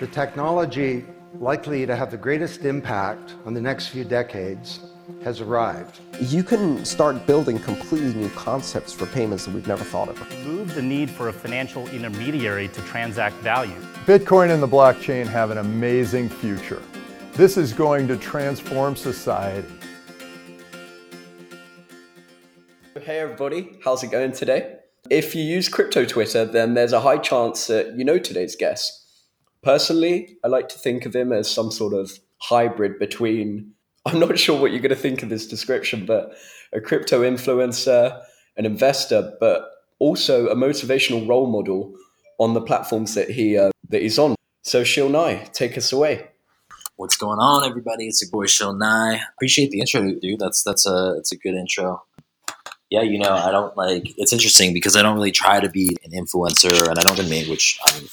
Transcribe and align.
The 0.00 0.06
technology 0.06 1.04
likely 1.38 1.84
to 1.84 1.94
have 1.94 2.10
the 2.10 2.16
greatest 2.16 2.64
impact 2.64 3.34
on 3.44 3.52
the 3.52 3.60
next 3.60 3.88
few 3.88 4.02
decades 4.02 4.80
has 5.22 5.42
arrived. 5.42 6.00
You 6.18 6.42
can 6.42 6.86
start 6.86 7.26
building 7.26 7.58
completely 7.58 8.14
new 8.14 8.30
concepts 8.30 8.94
for 8.94 9.04
payments 9.04 9.44
that 9.44 9.54
we've 9.54 9.66
never 9.66 9.84
thought 9.84 10.08
of. 10.08 10.18
Remove 10.46 10.74
the 10.74 10.80
need 10.80 11.10
for 11.10 11.28
a 11.28 11.32
financial 11.34 11.86
intermediary 11.88 12.68
to 12.68 12.80
transact 12.86 13.36
value. 13.42 13.78
Bitcoin 14.06 14.50
and 14.50 14.62
the 14.62 14.66
blockchain 14.66 15.26
have 15.26 15.50
an 15.50 15.58
amazing 15.58 16.30
future. 16.30 16.82
This 17.34 17.58
is 17.58 17.74
going 17.74 18.08
to 18.08 18.16
transform 18.16 18.96
society. 18.96 19.68
Hey 23.02 23.18
everybody, 23.18 23.78
how's 23.84 24.02
it 24.02 24.10
going 24.10 24.32
today? 24.32 24.76
If 25.10 25.34
you 25.34 25.42
use 25.42 25.68
crypto 25.68 26.06
Twitter, 26.06 26.46
then 26.46 26.72
there's 26.72 26.94
a 26.94 27.00
high 27.00 27.18
chance 27.18 27.66
that 27.66 27.98
you 27.98 28.04
know 28.06 28.18
today's 28.18 28.56
guest. 28.56 28.99
Personally, 29.62 30.38
I 30.42 30.48
like 30.48 30.68
to 30.70 30.78
think 30.78 31.04
of 31.04 31.14
him 31.14 31.32
as 31.32 31.50
some 31.50 31.70
sort 31.70 31.92
of 31.92 32.18
hybrid 32.38 32.98
between, 32.98 33.72
I'm 34.06 34.18
not 34.18 34.38
sure 34.38 34.58
what 34.58 34.72
you're 34.72 34.80
going 34.80 34.90
to 34.90 34.96
think 34.96 35.22
of 35.22 35.28
this 35.28 35.46
description, 35.46 36.06
but 36.06 36.34
a 36.72 36.80
crypto 36.80 37.22
influencer, 37.22 38.22
an 38.56 38.64
investor, 38.64 39.34
but 39.38 39.70
also 39.98 40.48
a 40.48 40.54
motivational 40.54 41.28
role 41.28 41.46
model 41.46 41.94
on 42.38 42.54
the 42.54 42.60
platforms 42.60 43.14
that 43.14 43.30
he 43.30 43.58
uh, 43.58 43.70
that 43.90 44.00
he's 44.00 44.18
on. 44.18 44.34
So 44.62 44.82
Shill 44.82 45.10
Nye, 45.10 45.48
take 45.52 45.76
us 45.76 45.92
away. 45.92 46.28
What's 46.96 47.16
going 47.16 47.38
on, 47.38 47.68
everybody? 47.68 48.06
It's 48.06 48.22
your 48.22 48.30
boy 48.30 48.46
Shill 48.46 48.72
Nye. 48.72 49.20
Appreciate 49.34 49.70
the 49.70 49.80
intro, 49.80 50.14
dude. 50.14 50.38
That's 50.38 50.62
that's 50.62 50.86
a 50.86 51.16
it's 51.18 51.32
a 51.32 51.36
good 51.36 51.54
intro. 51.54 52.02
Yeah, 52.88 53.02
you 53.02 53.18
know, 53.18 53.32
I 53.32 53.50
don't 53.50 53.76
like. 53.76 54.14
It's 54.16 54.32
interesting 54.32 54.72
because 54.72 54.96
I 54.96 55.02
don't 55.02 55.14
really 55.14 55.32
try 55.32 55.60
to 55.60 55.68
be 55.68 55.96
an 56.04 56.12
influencer, 56.12 56.88
and 56.88 56.98
I 56.98 57.02
don't 57.02 57.18
admit 57.18 57.48
which 57.48 57.78
I'm 57.86 58.04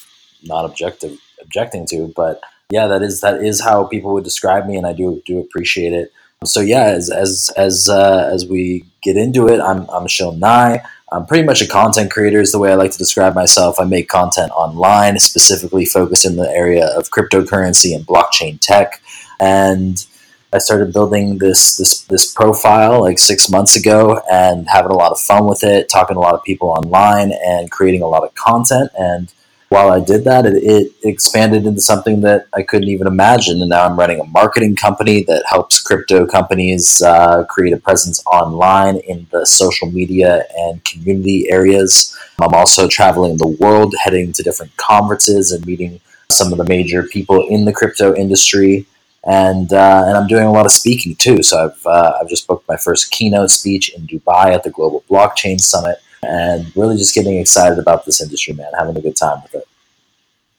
not 0.44 0.66
objective 0.66 1.18
objecting 1.42 1.86
to. 1.88 2.14
But 2.16 2.42
yeah, 2.70 2.88
that 2.88 3.02
is 3.02 3.22
that 3.22 3.44
is 3.44 3.62
how 3.62 3.86
people 3.86 4.14
would 4.14 4.24
describe 4.24 4.66
me, 4.66 4.78
and 4.78 4.86
I 4.86 4.94
do 4.94 5.22
do 5.26 5.40
appreciate 5.40 5.94
it. 5.94 6.12
So 6.44 6.60
yeah, 6.60 6.86
as 6.86 7.10
as 7.10 7.52
as 7.58 7.90
uh, 7.90 8.30
as 8.32 8.46
we 8.46 8.86
get 9.02 9.18
into 9.18 9.48
it, 9.48 9.60
I'm 9.60 9.90
I'm 9.90 10.08
Shill 10.08 10.34
Nye. 10.34 10.84
I'm 11.12 11.26
pretty 11.26 11.44
much 11.44 11.62
a 11.62 11.68
content 11.68 12.12
creator 12.12 12.42
is 12.42 12.52
the 12.52 12.60
way 12.60 12.72
I 12.72 12.76
like 12.76 12.92
to 12.92 12.98
describe 12.98 13.34
myself. 13.34 13.80
I 13.80 13.86
make 13.86 14.10
content 14.10 14.52
online, 14.52 15.18
specifically 15.20 15.86
focused 15.86 16.26
in 16.26 16.36
the 16.36 16.50
area 16.50 16.86
of 16.86 17.10
cryptocurrency 17.12 17.96
and 17.96 18.06
blockchain 18.06 18.60
tech. 18.60 19.02
And 19.40 20.06
I 20.52 20.58
started 20.58 20.92
building 20.92 21.38
this 21.38 21.78
this 21.78 22.02
this 22.04 22.32
profile 22.34 23.02
like 23.02 23.20
six 23.20 23.50
months 23.50 23.76
ago 23.76 24.22
and 24.32 24.68
having 24.70 24.92
a 24.92 24.96
lot 24.96 25.12
of 25.12 25.20
fun 25.20 25.46
with 25.46 25.64
it, 25.64 25.88
talking 25.90 26.16
to 26.16 26.20
a 26.20 26.22
lot 26.22 26.36
of 26.36 26.44
people 26.44 26.70
online 26.70 27.32
and 27.32 27.72
creating 27.72 28.02
a 28.02 28.08
lot 28.08 28.24
of 28.24 28.36
content. 28.36 28.92
And 28.98 29.32
while 29.70 29.92
I 29.92 30.00
did 30.00 30.24
that, 30.24 30.46
it, 30.46 30.64
it, 30.64 30.94
expanded 31.04 31.66
into 31.66 31.82
something 31.82 32.22
that 32.22 32.48
I 32.54 32.64
couldn't 32.64 32.88
even 32.88 33.06
imagine. 33.06 33.60
And 33.62 33.70
now 33.70 33.86
I'm 33.86 34.00
running 34.00 34.20
a 34.22 34.26
marketing 34.26 34.76
company 34.76 35.24
that 35.24 35.44
helps 35.46 35.82
crypto 35.82 36.26
companies 36.26 37.02
uh, 37.02 37.44
create 37.46 37.74
a 37.74 37.78
presence 37.78 38.24
online 38.26 38.98
in 39.08 39.28
the 39.32 39.46
social 39.46 39.92
media 39.92 40.46
and 40.58 40.84
community 40.86 41.50
areas. 41.50 42.18
I'm 42.42 42.54
also 42.54 42.88
traveling 42.88 43.38
the 43.38 43.48
world, 43.48 43.94
heading 44.02 44.32
to 44.34 44.44
different 44.44 44.76
conferences 44.78 45.52
and 45.52 45.66
meeting 45.66 46.00
some 46.30 46.52
of 46.52 46.58
the 46.58 46.66
major 46.66 47.04
people 47.04 47.46
in 47.48 47.66
the 47.66 47.74
crypto 47.74 48.16
industry. 48.16 48.86
And, 49.26 49.74
uh, 49.74 50.04
and 50.08 50.16
I'm 50.16 50.28
doing 50.28 50.46
a 50.46 50.52
lot 50.52 50.66
of 50.66 50.72
speaking 50.72 51.16
too. 51.16 51.44
So 51.44 51.66
I've, 51.66 51.86
uh, 51.86 52.18
I've 52.22 52.30
just 52.30 52.48
booked 52.48 52.70
my 52.70 52.78
first 52.78 53.12
keynote 53.12 53.52
speech 53.52 53.94
in 53.94 54.08
Dubai 54.08 54.54
at 54.54 54.64
the 54.64 54.70
Global 54.70 55.04
Blockchain 55.10 55.60
Summit 55.60 55.98
and 56.24 56.76
really 56.76 56.98
just 56.98 57.16
getting 57.16 57.38
excited 57.38 57.80
about 57.80 58.06
this 58.06 58.22
industry, 58.22 58.54
man, 58.54 58.72
having 58.78 58.98
a 58.98 59.02
good 59.02 59.16
time 59.16 59.42
with 59.44 59.56
it. 59.56 59.68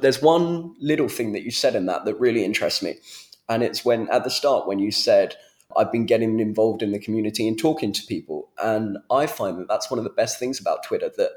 There's 0.01 0.23
one 0.23 0.75
little 0.81 1.09
thing 1.09 1.33
that 1.33 1.43
you 1.43 1.51
said 1.51 1.75
in 1.75 1.87
that 1.87 2.05
that 2.05 2.15
really 2.21 2.45
interests 2.45 2.83
me. 2.83 2.97
And 3.49 3.63
it's 3.63 3.85
when, 3.85 4.09
at 4.11 4.25
the 4.25 4.31
start, 4.31 4.67
when 4.67 4.79
you 4.79 4.91
said, 4.93 5.35
I've 5.77 5.93
been 5.93 6.07
getting 6.07 6.41
involved 6.41 6.83
in 6.83 6.93
the 6.93 6.99
community 6.99 7.47
and 7.47 7.59
talking 7.59 7.93
to 7.93 8.07
people. 8.07 8.51
And 8.63 8.99
I 9.11 9.27
find 9.27 9.59
that 9.59 9.69
that's 9.69 9.91
one 9.91 9.99
of 9.99 10.05
the 10.05 10.11
best 10.11 10.39
things 10.39 10.61
about 10.61 10.85
Twitter 10.85 11.11
that 11.17 11.31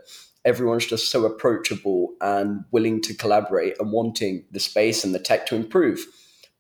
everyone's 0.46 0.86
just 0.86 1.12
so 1.12 1.26
approachable 1.26 2.14
and 2.22 2.64
willing 2.72 3.02
to 3.02 3.14
collaborate 3.14 3.80
and 3.80 3.92
wanting 3.92 4.46
the 4.52 4.60
space 4.60 5.04
and 5.04 5.14
the 5.14 5.20
tech 5.20 5.46
to 5.48 5.56
improve. 5.56 6.06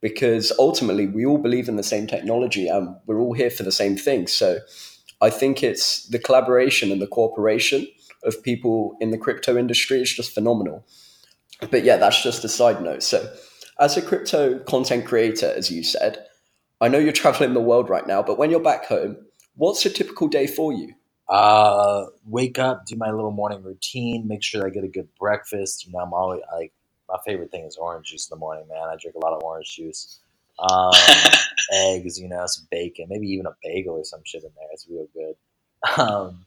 Because 0.01 0.51
ultimately, 0.57 1.07
we 1.07 1.25
all 1.25 1.37
believe 1.37 1.69
in 1.69 1.75
the 1.75 1.83
same 1.83 2.07
technology 2.07 2.67
and 2.67 2.95
we're 3.05 3.19
all 3.19 3.33
here 3.33 3.51
for 3.51 3.63
the 3.63 3.71
same 3.71 3.95
thing. 3.95 4.25
So 4.27 4.59
I 5.21 5.29
think 5.29 5.63
it's 5.63 6.07
the 6.07 6.19
collaboration 6.19 6.91
and 6.91 7.01
the 7.01 7.07
cooperation 7.07 7.87
of 8.23 8.41
people 8.43 8.97
in 8.99 9.11
the 9.11 9.17
crypto 9.17 9.57
industry 9.57 10.01
is 10.01 10.11
just 10.13 10.33
phenomenal. 10.33 10.85
But 11.69 11.83
yeah, 11.83 11.97
that's 11.97 12.23
just 12.23 12.43
a 12.43 12.49
side 12.49 12.81
note. 12.81 13.03
So, 13.03 13.31
as 13.79 13.97
a 13.97 14.01
crypto 14.01 14.59
content 14.59 15.05
creator, 15.05 15.51
as 15.55 15.71
you 15.71 15.83
said, 15.83 16.25
I 16.79 16.87
know 16.87 16.97
you're 16.97 17.13
traveling 17.13 17.53
the 17.53 17.61
world 17.61 17.89
right 17.89 18.05
now, 18.05 18.23
but 18.23 18.37
when 18.37 18.49
you're 18.49 18.59
back 18.59 18.85
home, 18.85 19.17
what's 19.55 19.85
a 19.85 19.89
typical 19.89 20.27
day 20.27 20.47
for 20.47 20.73
you? 20.73 20.93
Uh, 21.29 22.07
wake 22.25 22.59
up, 22.59 22.85
do 22.85 22.95
my 22.97 23.11
little 23.11 23.31
morning 23.31 23.63
routine, 23.63 24.27
make 24.27 24.43
sure 24.43 24.65
I 24.65 24.69
get 24.69 24.83
a 24.83 24.89
good 24.89 25.07
breakfast. 25.19 25.85
You 25.85 25.93
know, 25.93 25.99
I'm 25.99 26.13
always 26.13 26.41
like, 26.53 26.73
my 27.07 27.17
favorite 27.25 27.51
thing 27.51 27.65
is 27.65 27.77
orange 27.77 28.07
juice 28.07 28.29
in 28.29 28.35
the 28.35 28.39
morning, 28.39 28.65
man. 28.67 28.83
I 28.83 28.95
drink 28.99 29.15
a 29.15 29.19
lot 29.19 29.33
of 29.33 29.43
orange 29.43 29.75
juice 29.75 30.20
um, 30.61 30.93
eggs, 31.73 32.19
you 32.19 32.29
know, 32.29 32.45
some 32.45 32.67
bacon, 32.71 33.07
maybe 33.09 33.27
even 33.27 33.45
a 33.45 33.55
bagel 33.63 33.95
or 33.95 34.03
some 34.03 34.21
shit 34.23 34.43
in 34.43 34.51
there. 34.55 34.67
It's 34.71 34.87
real 34.89 35.07
good. 35.13 35.35
Um, 35.97 36.45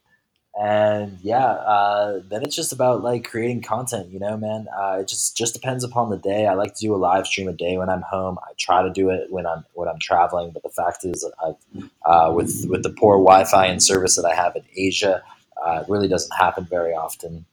and 0.57 1.19
yeah, 1.23 1.45
uh, 1.45 2.21
then 2.29 2.43
it's 2.43 2.55
just 2.55 2.73
about 2.73 3.03
like 3.03 3.29
creating 3.29 3.63
content, 3.63 4.11
you 4.11 4.21
know, 4.21 4.37
man. 4.37 4.69
Uh, 4.77 4.99
it 5.01 5.09
just 5.09 5.37
just 5.37 5.53
depends 5.53 5.83
upon 5.83 6.11
the 6.11 6.17
day. 6.17 6.47
I 6.47 6.55
like 6.55 6.75
to 6.77 6.81
do 6.81 6.95
a 6.95 6.97
live 6.97 7.27
stream 7.27 7.49
a 7.49 7.53
day 7.53 7.77
when 7.77 7.89
I'm 7.89 8.03
home. 8.03 8.39
I 8.41 8.53
try 8.57 8.83
to 8.83 8.91
do 8.91 9.11
it 9.11 9.33
when 9.33 9.47
I'm 9.47 9.65
when 9.75 9.89
I'm 9.89 9.99
traveling, 10.01 10.53
but 10.53 10.63
the 10.63 10.69
fact 10.69 11.05
is, 11.05 11.29
I've, 11.45 11.89
uh, 12.07 12.33
with 12.33 12.67
with 12.69 12.85
the 12.85 12.91
poor 12.91 13.17
Wi-Fi 13.17 13.67
and 13.67 13.83
service 13.83 14.15
that 14.15 14.25
I 14.25 14.35
have 14.37 14.55
in 14.55 14.63
Asia, 14.77 15.25
uh, 15.61 15.81
it 15.83 15.91
really 15.91 16.07
doesn't 16.07 16.31
happen 16.37 16.67
very 16.67 16.93
often. 16.93 17.47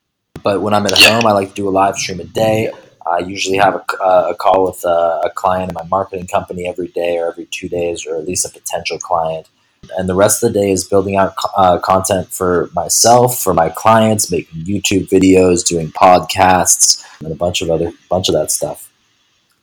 But 0.44 0.62
when 0.62 0.76
I'm 0.76 0.86
at 0.86 0.94
home, 0.94 1.26
I 1.26 1.32
like 1.32 1.50
to 1.50 1.56
do 1.56 1.68
a 1.68 1.72
live 1.72 1.96
stream 1.96 2.20
a 2.20 2.26
day. 2.26 2.72
I 3.06 3.20
usually 3.20 3.58
have 3.58 3.76
a, 3.76 4.04
uh, 4.04 4.28
a 4.32 4.36
call 4.36 4.66
with 4.66 4.84
a, 4.84 5.22
a, 5.26 5.30
client 5.30 5.72
in 5.72 5.76
my 5.76 5.84
marketing 5.86 6.28
company 6.28 6.68
every 6.68 6.88
day 6.88 7.18
or 7.18 7.28
every 7.28 7.46
two 7.46 7.68
days, 7.68 8.06
or 8.06 8.16
at 8.16 8.28
least 8.28 8.46
a 8.46 8.50
potential 8.50 9.00
client. 9.00 9.48
And 9.98 10.08
the 10.08 10.16
rest 10.16 10.44
of 10.44 10.54
the 10.54 10.60
day 10.60 10.72
is 10.72 10.84
building 10.84 11.16
out 11.16 11.34
uh, 11.58 11.80
content 11.80 12.32
for 12.32 12.70
myself, 12.74 13.42
for 13.42 13.54
my 13.54 13.70
clients, 13.70 14.32
making 14.32 14.62
YouTube 14.62 15.10
videos, 15.10 15.66
doing 15.66 15.92
podcasts, 15.92 17.04
and 17.22 17.32
a 17.32 17.36
bunch 17.36 17.62
of 17.62 17.70
other 17.70 17.92
bunch 18.10 18.30
of 18.30 18.34
that 18.34 18.52
stuff. 18.52 18.92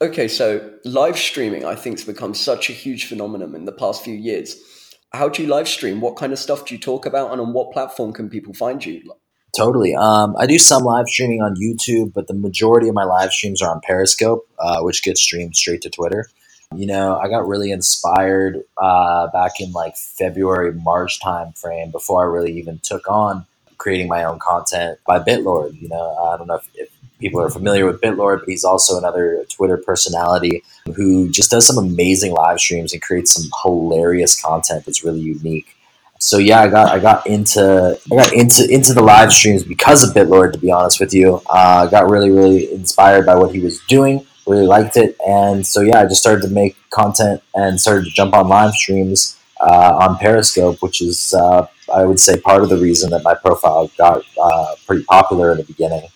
Okay, 0.00 0.28
so 0.28 0.70
live 0.84 1.18
streaming, 1.18 1.64
I 1.64 1.74
think, 1.74 1.98
has 1.98 2.06
become 2.06 2.34
such 2.34 2.70
a 2.70 2.72
huge 2.72 3.06
phenomenon 3.06 3.54
in 3.54 3.64
the 3.64 3.72
past 3.72 4.04
few 4.04 4.14
years. 4.14 4.56
How 5.12 5.28
do 5.28 5.42
you 5.42 5.48
live 5.48 5.68
stream? 5.68 6.00
What 6.00 6.16
kind 6.16 6.32
of 6.32 6.38
stuff 6.38 6.66
do 6.66 6.74
you 6.74 6.80
talk 6.80 7.06
about, 7.06 7.32
and 7.32 7.40
on 7.40 7.52
what 7.52 7.72
platform 7.72 8.12
can 8.12 8.28
people 8.28 8.54
find 8.54 8.84
you? 8.84 9.12
Totally. 9.56 9.94
Um, 9.94 10.36
I 10.38 10.46
do 10.46 10.58
some 10.58 10.84
live 10.84 11.08
streaming 11.08 11.42
on 11.42 11.56
YouTube, 11.56 12.12
but 12.12 12.28
the 12.28 12.34
majority 12.34 12.88
of 12.88 12.94
my 12.94 13.04
live 13.04 13.32
streams 13.32 13.62
are 13.62 13.70
on 13.70 13.80
Periscope, 13.82 14.48
uh, 14.58 14.82
which 14.82 15.02
gets 15.02 15.20
streamed 15.20 15.56
straight 15.56 15.82
to 15.82 15.90
Twitter. 15.90 16.28
You 16.76 16.86
know, 16.86 17.16
I 17.16 17.28
got 17.28 17.48
really 17.48 17.70
inspired 17.70 18.62
uh, 18.76 19.28
back 19.28 19.52
in 19.58 19.72
like 19.72 19.96
February, 19.96 20.74
March 20.74 21.20
time 21.20 21.52
frame 21.52 21.90
before 21.90 22.22
I 22.22 22.26
really 22.26 22.58
even 22.58 22.78
took 22.82 23.08
on 23.08 23.46
creating 23.78 24.08
my 24.08 24.24
own 24.24 24.38
content 24.38 24.98
by 25.06 25.18
Bitlord. 25.18 25.80
You 25.80 25.88
know, 25.88 26.16
I 26.16 26.36
don't 26.36 26.46
know 26.46 26.56
if, 26.56 26.68
if 26.74 26.90
people 27.18 27.40
are 27.40 27.48
familiar 27.48 27.86
with 27.86 28.00
Bitlord, 28.00 28.40
but 28.40 28.48
he's 28.48 28.64
also 28.64 28.98
another 28.98 29.44
Twitter 29.48 29.78
personality 29.78 30.62
who 30.94 31.30
just 31.30 31.50
does 31.50 31.66
some 31.66 31.78
amazing 31.78 32.32
live 32.32 32.60
streams 32.60 32.92
and 32.92 33.00
creates 33.00 33.32
some 33.32 33.50
hilarious 33.62 34.40
content 34.40 34.84
that's 34.84 35.02
really 35.02 35.20
unique 35.20 35.74
so 36.18 36.38
yeah, 36.38 36.60
I 36.60 36.68
got 36.68 36.92
I 36.92 36.98
got 36.98 37.26
into 37.26 37.98
I 38.10 38.14
got 38.14 38.32
into 38.32 38.68
into 38.68 38.92
the 38.92 39.02
live 39.02 39.32
streams 39.32 39.64
because 39.64 40.02
of 40.02 40.14
Bitlord. 40.14 40.52
To 40.52 40.58
be 40.58 40.70
honest 40.70 41.00
with 41.00 41.14
you, 41.14 41.36
uh, 41.48 41.86
I 41.86 41.90
got 41.90 42.10
really 42.10 42.30
really 42.30 42.72
inspired 42.72 43.26
by 43.26 43.36
what 43.36 43.54
he 43.54 43.60
was 43.60 43.80
doing. 43.82 44.26
Really 44.46 44.66
liked 44.66 44.96
it, 44.96 45.16
and 45.26 45.66
so 45.66 45.80
yeah, 45.80 46.00
I 46.00 46.04
just 46.04 46.20
started 46.20 46.42
to 46.42 46.52
make 46.52 46.76
content 46.90 47.42
and 47.54 47.80
started 47.80 48.04
to 48.04 48.10
jump 48.10 48.34
on 48.34 48.48
live 48.48 48.72
streams 48.72 49.38
uh, 49.60 49.98
on 50.00 50.18
Periscope, 50.18 50.82
which 50.82 51.00
is 51.02 51.34
uh, 51.34 51.66
I 51.94 52.04
would 52.04 52.18
say 52.18 52.40
part 52.40 52.62
of 52.62 52.68
the 52.68 52.78
reason 52.78 53.10
that 53.10 53.22
my 53.22 53.34
profile 53.34 53.90
got 53.98 54.24
uh, 54.40 54.74
pretty 54.86 55.04
popular 55.04 55.52
in 55.52 55.58
the 55.58 55.64
beginning. 55.64 56.08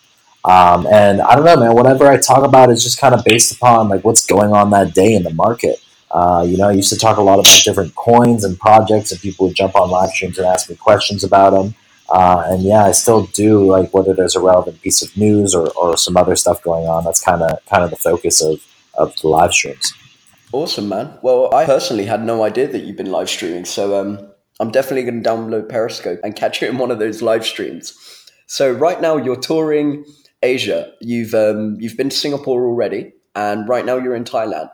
Um, 0.45 0.87
and 0.87 1.21
I 1.21 1.37
don't 1.37 1.45
know, 1.45 1.57
man. 1.57 1.75
Whatever 1.75 2.07
I 2.09 2.17
talk 2.17 2.45
about 2.45 2.71
is 2.71 2.83
just 2.83 3.01
kind 3.01 3.15
of 3.15 3.25
based 3.25 3.53
upon 3.53 3.89
like 3.89 4.05
what's 4.05 4.27
going 4.27 4.53
on 4.53 4.71
that 4.71 4.95
day 4.95 5.15
in 5.15 5.23
the 5.23 5.33
market. 5.33 5.82
Uh, 6.13 6.45
you 6.47 6.57
know, 6.59 6.69
I 6.69 6.73
used 6.73 6.91
to 6.91 6.99
talk 6.99 7.17
a 7.17 7.23
lot 7.23 7.39
about 7.39 7.63
different 7.65 7.95
coins 7.95 8.45
and 8.45 8.59
projects, 8.59 9.13
and 9.13 9.21
people 9.21 9.47
would 9.47 9.57
jump 9.57 9.75
on 9.77 9.91
live 9.91 10.11
streams 10.11 10.39
and 10.39 10.47
ask 10.47 10.69
me 10.69 10.77
questions 10.77 11.25
about 11.25 11.51
them. 11.51 11.75
Uh, 12.11 12.45
and 12.49 12.63
yeah, 12.63 12.85
I 12.85 12.93
still 12.93 13.27
do 13.27 13.65
like 13.71 13.95
whether 13.95 14.13
there's 14.13 14.37
a 14.37 14.41
relevant 14.41 14.83
piece 14.83 15.01
of 15.01 15.17
news 15.17 15.55
or, 15.55 15.71
or 15.71 15.97
some 15.97 16.17
other 16.17 16.37
stuff 16.37 16.63
going 16.63 16.87
on. 16.87 17.05
That's 17.05 17.23
kind 17.23 17.43
of 17.43 17.65
kind 17.67 17.83
of 17.83 17.91
the 17.91 17.97
focus 17.97 18.43
of 18.43 18.61
of 18.95 19.17
the 19.17 19.29
live 19.29 19.53
streams. 19.55 19.95
Awesome, 20.53 20.91
man. 20.91 21.19
Well, 21.23 21.55
I 21.55 21.65
personally 21.65 22.05
had 22.05 22.23
no 22.23 22.43
idea 22.45 22.69
that 22.69 22.81
you've 22.81 22.97
been 22.97 23.11
live 23.11 23.31
streaming, 23.31 23.65
so 23.65 23.99
um, 23.99 24.31
I'm 24.61 24.71
definitely 24.71 25.05
going 25.05 25.23
to 25.23 25.29
download 25.31 25.71
Periscope 25.71 26.21
and 26.23 26.37
catch 26.37 26.61
you 26.61 26.69
in 26.69 26.77
one 26.77 26.91
of 26.91 26.99
those 26.99 27.23
live 27.23 27.47
streams. 27.47 27.99
So 28.47 28.71
right 28.71 29.01
now 29.01 29.17
you're 29.17 29.41
touring 29.41 30.05
Asia. 30.43 30.93
You've 31.01 31.33
um, 31.33 31.79
you've 31.81 31.97
been 31.97 32.11
to 32.11 32.17
Singapore 32.17 32.67
already. 32.67 33.13
and 33.35 33.67
right 33.67 33.87
now 33.87 33.97
you're 33.97 34.15
in 34.15 34.25
Thailand. 34.25 34.69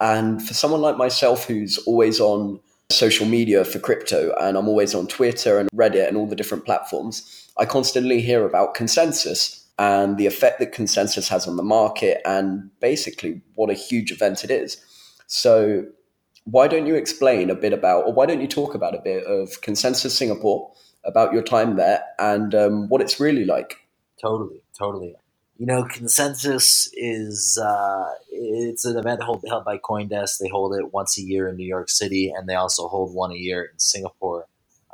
And 0.00 0.42
for 0.46 0.54
someone 0.54 0.80
like 0.80 0.96
myself 0.96 1.46
who's 1.46 1.78
always 1.78 2.20
on 2.20 2.60
social 2.90 3.26
media 3.26 3.64
for 3.64 3.78
crypto 3.78 4.34
and 4.40 4.56
I'm 4.56 4.68
always 4.68 4.94
on 4.94 5.06
Twitter 5.06 5.58
and 5.58 5.68
Reddit 5.74 6.08
and 6.08 6.16
all 6.16 6.26
the 6.26 6.36
different 6.36 6.64
platforms, 6.64 7.48
I 7.58 7.66
constantly 7.66 8.20
hear 8.20 8.46
about 8.46 8.74
consensus 8.74 9.66
and 9.78 10.16
the 10.16 10.26
effect 10.26 10.58
that 10.58 10.72
consensus 10.72 11.28
has 11.28 11.46
on 11.46 11.56
the 11.56 11.62
market 11.62 12.20
and 12.24 12.70
basically 12.80 13.40
what 13.54 13.70
a 13.70 13.74
huge 13.74 14.10
event 14.10 14.44
it 14.44 14.50
is. 14.50 14.78
So, 15.26 15.84
why 16.44 16.66
don't 16.66 16.86
you 16.86 16.94
explain 16.94 17.50
a 17.50 17.54
bit 17.54 17.74
about, 17.74 18.06
or 18.06 18.12
why 18.14 18.24
don't 18.24 18.40
you 18.40 18.48
talk 18.48 18.74
about 18.74 18.94
a 18.94 19.02
bit 19.04 19.22
of 19.24 19.60
Consensus 19.60 20.16
Singapore, 20.16 20.72
about 21.04 21.34
your 21.34 21.42
time 21.42 21.76
there 21.76 22.02
and 22.18 22.54
um, 22.54 22.88
what 22.88 23.02
it's 23.02 23.20
really 23.20 23.44
like? 23.44 23.76
Totally, 24.20 24.62
totally. 24.78 25.14
You 25.58 25.66
know, 25.66 25.82
Consensus 25.84 26.88
is 26.94 27.58
uh, 27.58 28.12
it's 28.30 28.84
an 28.84 28.96
event 28.96 29.22
held, 29.24 29.42
by 29.64 29.78
CoinDesk. 29.78 30.38
They 30.38 30.48
hold 30.48 30.76
it 30.76 30.94
once 30.94 31.18
a 31.18 31.22
year 31.22 31.48
in 31.48 31.56
New 31.56 31.66
York 31.66 31.90
City, 31.90 32.30
and 32.30 32.48
they 32.48 32.54
also 32.54 32.86
hold 32.86 33.12
one 33.12 33.32
a 33.32 33.36
year 33.36 33.64
in 33.64 33.76
Singapore. 33.78 34.46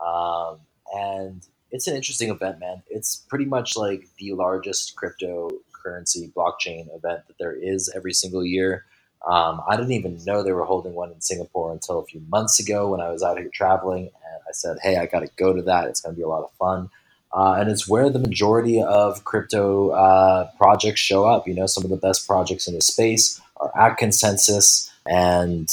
Um, 0.05 0.61
and 0.95 1.47
it's 1.71 1.87
an 1.87 1.95
interesting 1.95 2.31
event, 2.31 2.61
man. 2.61 2.83
It's 2.89 3.17
pretty 3.29 3.45
much 3.45 3.77
like 3.77 4.09
the 4.19 4.33
largest 4.33 4.97
cryptocurrency 4.97 6.33
blockchain 6.33 6.87
event 6.97 7.27
that 7.27 7.37
there 7.39 7.53
is 7.53 7.93
every 7.95 8.15
single 8.15 8.43
year. 8.43 8.87
Um, 9.27 9.61
I 9.69 9.77
didn't 9.77 9.93
even 9.93 10.19
know 10.25 10.43
they 10.43 10.53
were 10.53 10.65
holding 10.65 10.95
one 10.95 11.13
in 11.13 11.21
Singapore 11.21 11.73
until 11.73 11.99
a 11.99 12.07
few 12.07 12.23
months 12.31 12.59
ago 12.59 12.89
when 12.89 13.01
I 13.03 13.11
was 13.11 13.23
out 13.23 13.37
here 13.39 13.51
traveling, 13.53 14.05
and 14.05 14.43
I 14.49 14.53
said, 14.53 14.79
"Hey, 14.83 14.97
I 14.97 15.05
got 15.05 15.21
to 15.21 15.29
go 15.37 15.53
to 15.53 15.61
that. 15.63 15.89
It's 15.89 16.01
going 16.01 16.15
to 16.15 16.19
be 16.19 16.25
a 16.25 16.29
lot 16.29 16.45
of 16.45 16.53
fun." 16.59 16.89
Uh, 17.35 17.57
and 17.59 17.69
it's 17.69 17.89
where 17.89 18.09
the 18.11 18.19
majority 18.21 18.81
of 18.81 19.25
crypto 19.25 19.91
uh, 19.91 20.49
projects 20.57 21.01
show 21.01 21.25
up. 21.27 21.49
You 21.49 21.55
know, 21.55 21.67
some 21.67 21.83
of 21.83 21.91
the 21.91 21.97
best 21.97 22.27
projects 22.29 22.69
in 22.69 22.75
the 22.75 22.81
space 22.81 23.41
are 23.57 23.73
at 23.77 23.97
Consensus, 23.99 24.91
and 25.05 25.69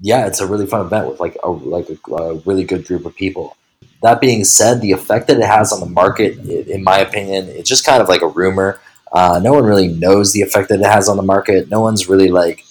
yeah, 0.00 0.26
it's 0.26 0.40
a 0.40 0.46
really 0.46 0.66
fun 0.66 0.86
event 0.86 1.08
with 1.08 1.18
like 1.18 1.36
a 1.42 1.50
like 1.50 1.88
a, 1.88 2.14
a 2.14 2.34
really 2.46 2.62
good 2.62 2.86
group 2.86 3.04
of 3.04 3.16
people. 3.16 3.56
That 4.02 4.20
being 4.20 4.44
said, 4.44 4.80
the 4.80 4.92
effect 4.92 5.26
that 5.26 5.38
it 5.38 5.46
has 5.46 5.72
on 5.72 5.80
the 5.80 5.86
market, 5.86 6.38
in 6.38 6.84
my 6.84 6.98
opinion, 6.98 7.48
it's 7.48 7.68
just 7.68 7.84
kind 7.84 8.00
of 8.00 8.08
like 8.08 8.22
a 8.22 8.28
rumor. 8.28 8.80
Uh, 9.12 9.40
no 9.42 9.52
one 9.54 9.64
really 9.64 9.88
knows 9.88 10.32
the 10.32 10.42
effect 10.42 10.68
that 10.68 10.80
it 10.80 10.86
has 10.86 11.08
on 11.08 11.16
the 11.16 11.22
market. 11.22 11.68
No 11.68 11.80
one's 11.80 12.08
really 12.08 12.28
like. 12.28 12.64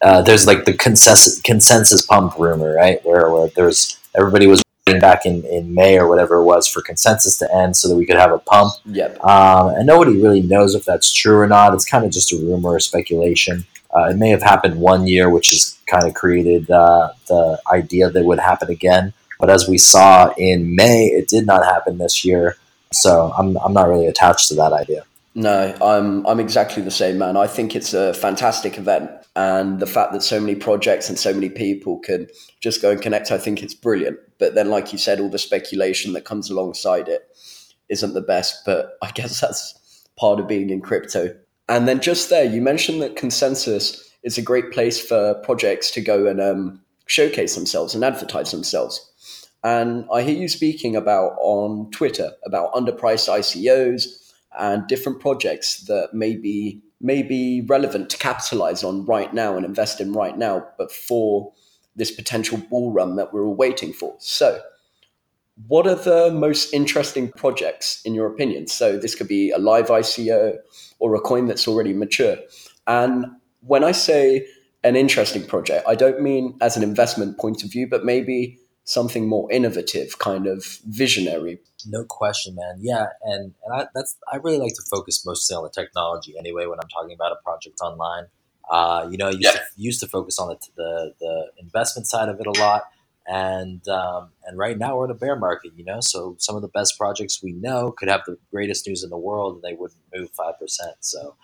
Uh, 0.00 0.22
there's 0.22 0.46
like 0.46 0.64
the 0.64 0.74
consensus 0.74 1.40
consensus 1.40 2.06
pump 2.06 2.38
rumor, 2.38 2.74
right? 2.74 3.04
Where 3.04 3.28
where 3.32 3.48
there's 3.48 3.98
everybody 4.14 4.46
was 4.46 4.62
back 4.94 5.26
in, 5.26 5.44
in 5.44 5.74
May 5.74 5.98
or 5.98 6.08
whatever 6.08 6.36
it 6.36 6.44
was 6.44 6.66
for 6.66 6.82
consensus 6.82 7.38
to 7.38 7.54
end 7.54 7.76
so 7.76 7.88
that 7.88 7.96
we 7.96 8.06
could 8.06 8.16
have 8.16 8.32
a 8.32 8.38
pump. 8.38 8.72
Yep. 8.86 9.22
Um, 9.24 9.68
and 9.68 9.86
nobody 9.86 10.20
really 10.20 10.42
knows 10.42 10.74
if 10.74 10.84
that's 10.84 11.12
true 11.12 11.36
or 11.36 11.46
not. 11.46 11.74
It's 11.74 11.84
kind 11.84 12.04
of 12.04 12.10
just 12.10 12.32
a 12.32 12.36
rumor 12.36 12.70
or 12.70 12.80
speculation. 12.80 13.64
Uh, 13.94 14.04
it 14.10 14.16
may 14.16 14.30
have 14.30 14.42
happened 14.42 14.80
one 14.80 15.06
year, 15.06 15.30
which 15.30 15.50
has 15.50 15.78
kind 15.86 16.04
of 16.06 16.14
created 16.14 16.70
uh, 16.70 17.10
the 17.26 17.60
idea 17.72 18.10
that 18.10 18.20
it 18.20 18.26
would 18.26 18.38
happen 18.38 18.70
again. 18.70 19.12
But 19.38 19.50
as 19.50 19.68
we 19.68 19.78
saw 19.78 20.32
in 20.36 20.74
May, 20.74 21.06
it 21.06 21.28
did 21.28 21.46
not 21.46 21.64
happen 21.64 21.98
this 21.98 22.24
year. 22.24 22.56
So 22.92 23.32
I'm, 23.38 23.56
I'm 23.58 23.72
not 23.72 23.88
really 23.88 24.06
attached 24.06 24.48
to 24.48 24.54
that 24.56 24.72
idea. 24.72 25.04
No, 25.34 25.72
I'm 25.80 26.26
I'm 26.26 26.40
exactly 26.40 26.82
the 26.82 26.90
same, 26.90 27.18
man. 27.18 27.36
I 27.36 27.46
think 27.46 27.76
it's 27.76 27.94
a 27.94 28.12
fantastic 28.12 28.76
event, 28.76 29.08
and 29.38 29.78
the 29.78 29.86
fact 29.86 30.12
that 30.12 30.24
so 30.24 30.40
many 30.40 30.56
projects 30.56 31.08
and 31.08 31.16
so 31.16 31.32
many 31.32 31.48
people 31.48 32.00
can 32.00 32.26
just 32.60 32.82
go 32.82 32.90
and 32.90 33.00
connect, 33.00 33.30
I 33.30 33.38
think 33.38 33.62
it's 33.62 33.72
brilliant. 33.72 34.18
But 34.40 34.56
then, 34.56 34.68
like 34.68 34.90
you 34.90 34.98
said, 34.98 35.20
all 35.20 35.28
the 35.28 35.38
speculation 35.38 36.12
that 36.14 36.24
comes 36.24 36.50
alongside 36.50 37.06
it 37.06 37.22
isn't 37.88 38.14
the 38.14 38.20
best. 38.20 38.64
But 38.66 38.98
I 39.02 39.12
guess 39.12 39.40
that's 39.40 40.08
part 40.18 40.40
of 40.40 40.48
being 40.48 40.70
in 40.70 40.80
crypto. 40.80 41.36
And 41.68 41.86
then 41.86 42.00
just 42.00 42.30
there, 42.30 42.42
you 42.42 42.60
mentioned 42.60 43.00
that 43.00 43.14
consensus 43.14 44.10
is 44.24 44.38
a 44.38 44.42
great 44.42 44.72
place 44.72 45.00
for 45.00 45.34
projects 45.44 45.92
to 45.92 46.00
go 46.00 46.26
and 46.26 46.40
um, 46.40 46.80
showcase 47.06 47.54
themselves 47.54 47.94
and 47.94 48.02
advertise 48.02 48.50
themselves. 48.50 49.08
And 49.62 50.04
I 50.12 50.22
hear 50.22 50.36
you 50.36 50.48
speaking 50.48 50.96
about 50.96 51.36
on 51.40 51.92
Twitter 51.92 52.32
about 52.44 52.72
underpriced 52.72 53.28
ICOs 53.28 54.32
and 54.58 54.84
different 54.88 55.20
projects 55.20 55.84
that 55.84 56.08
may 56.12 56.34
be, 56.34 56.82
may 57.00 57.22
be 57.22 57.62
relevant 57.66 58.10
to 58.10 58.18
capitalize 58.18 58.82
on 58.82 59.04
right 59.04 59.32
now 59.32 59.56
and 59.56 59.64
invest 59.64 60.00
in 60.00 60.12
right 60.12 60.36
now, 60.36 60.66
but 60.76 60.90
for 60.90 61.52
this 61.96 62.10
potential 62.10 62.58
bull 62.70 62.92
run 62.92 63.16
that 63.16 63.32
we're 63.32 63.44
all 63.44 63.54
waiting 63.54 63.92
for. 63.92 64.16
So, 64.18 64.60
what 65.66 65.88
are 65.88 65.96
the 65.96 66.30
most 66.30 66.72
interesting 66.72 67.32
projects 67.32 68.00
in 68.04 68.14
your 68.14 68.26
opinion? 68.26 68.68
So, 68.68 68.96
this 68.96 69.14
could 69.14 69.28
be 69.28 69.50
a 69.50 69.58
live 69.58 69.88
ICO 69.88 70.58
or 70.98 71.14
a 71.14 71.20
coin 71.20 71.46
that's 71.46 71.68
already 71.68 71.92
mature. 71.92 72.36
And 72.86 73.26
when 73.60 73.84
I 73.84 73.92
say 73.92 74.46
an 74.84 74.96
interesting 74.96 75.44
project, 75.44 75.86
I 75.88 75.94
don't 75.94 76.20
mean 76.20 76.56
as 76.60 76.76
an 76.76 76.82
investment 76.82 77.38
point 77.38 77.64
of 77.64 77.70
view, 77.70 77.88
but 77.88 78.04
maybe 78.04 78.58
something 78.88 79.28
more 79.28 79.52
innovative, 79.52 80.18
kind 80.18 80.46
of 80.46 80.64
visionary. 80.88 81.58
No 81.86 82.04
question, 82.04 82.54
man. 82.54 82.76
Yeah, 82.80 83.08
and 83.22 83.52
and 83.64 83.74
I, 83.74 83.86
that's 83.94 84.16
I 84.32 84.36
really 84.36 84.58
like 84.58 84.72
to 84.74 84.82
focus 84.90 85.24
mostly 85.26 85.54
on 85.56 85.62
the 85.62 85.70
technology 85.70 86.34
anyway 86.38 86.64
when 86.66 86.78
I'm 86.82 86.88
talking 86.88 87.12
about 87.14 87.32
a 87.32 87.36
project 87.44 87.80
online. 87.82 88.24
Uh, 88.70 89.06
you 89.10 89.16
know, 89.18 89.28
I 89.28 89.30
used, 89.30 89.42
Yeah. 89.44 89.52
to, 89.52 89.60
used 89.76 90.00
to 90.00 90.06
focus 90.06 90.38
on 90.38 90.48
the, 90.48 90.58
the 90.76 91.14
the 91.20 91.46
investment 91.58 92.06
side 92.06 92.28
of 92.30 92.40
it 92.40 92.46
a 92.46 92.52
lot, 92.52 92.84
and 93.26 93.86
um, 93.88 94.30
and 94.46 94.56
right 94.56 94.76
now 94.78 94.96
we're 94.96 95.04
in 95.04 95.10
a 95.10 95.14
bear 95.14 95.36
market. 95.36 95.72
You 95.76 95.84
know, 95.84 95.98
so 96.00 96.36
some 96.38 96.56
of 96.56 96.62
the 96.62 96.68
best 96.68 96.98
projects 96.98 97.42
we 97.42 97.52
know 97.52 97.92
could 97.92 98.08
have 98.08 98.22
the 98.26 98.38
greatest 98.50 98.86
news 98.86 99.04
in 99.04 99.10
the 99.10 99.18
world, 99.18 99.56
and 99.56 99.62
they 99.62 99.74
wouldn't 99.78 100.00
move 100.14 100.30
five 100.30 100.58
percent. 100.58 100.96
So, 101.00 101.36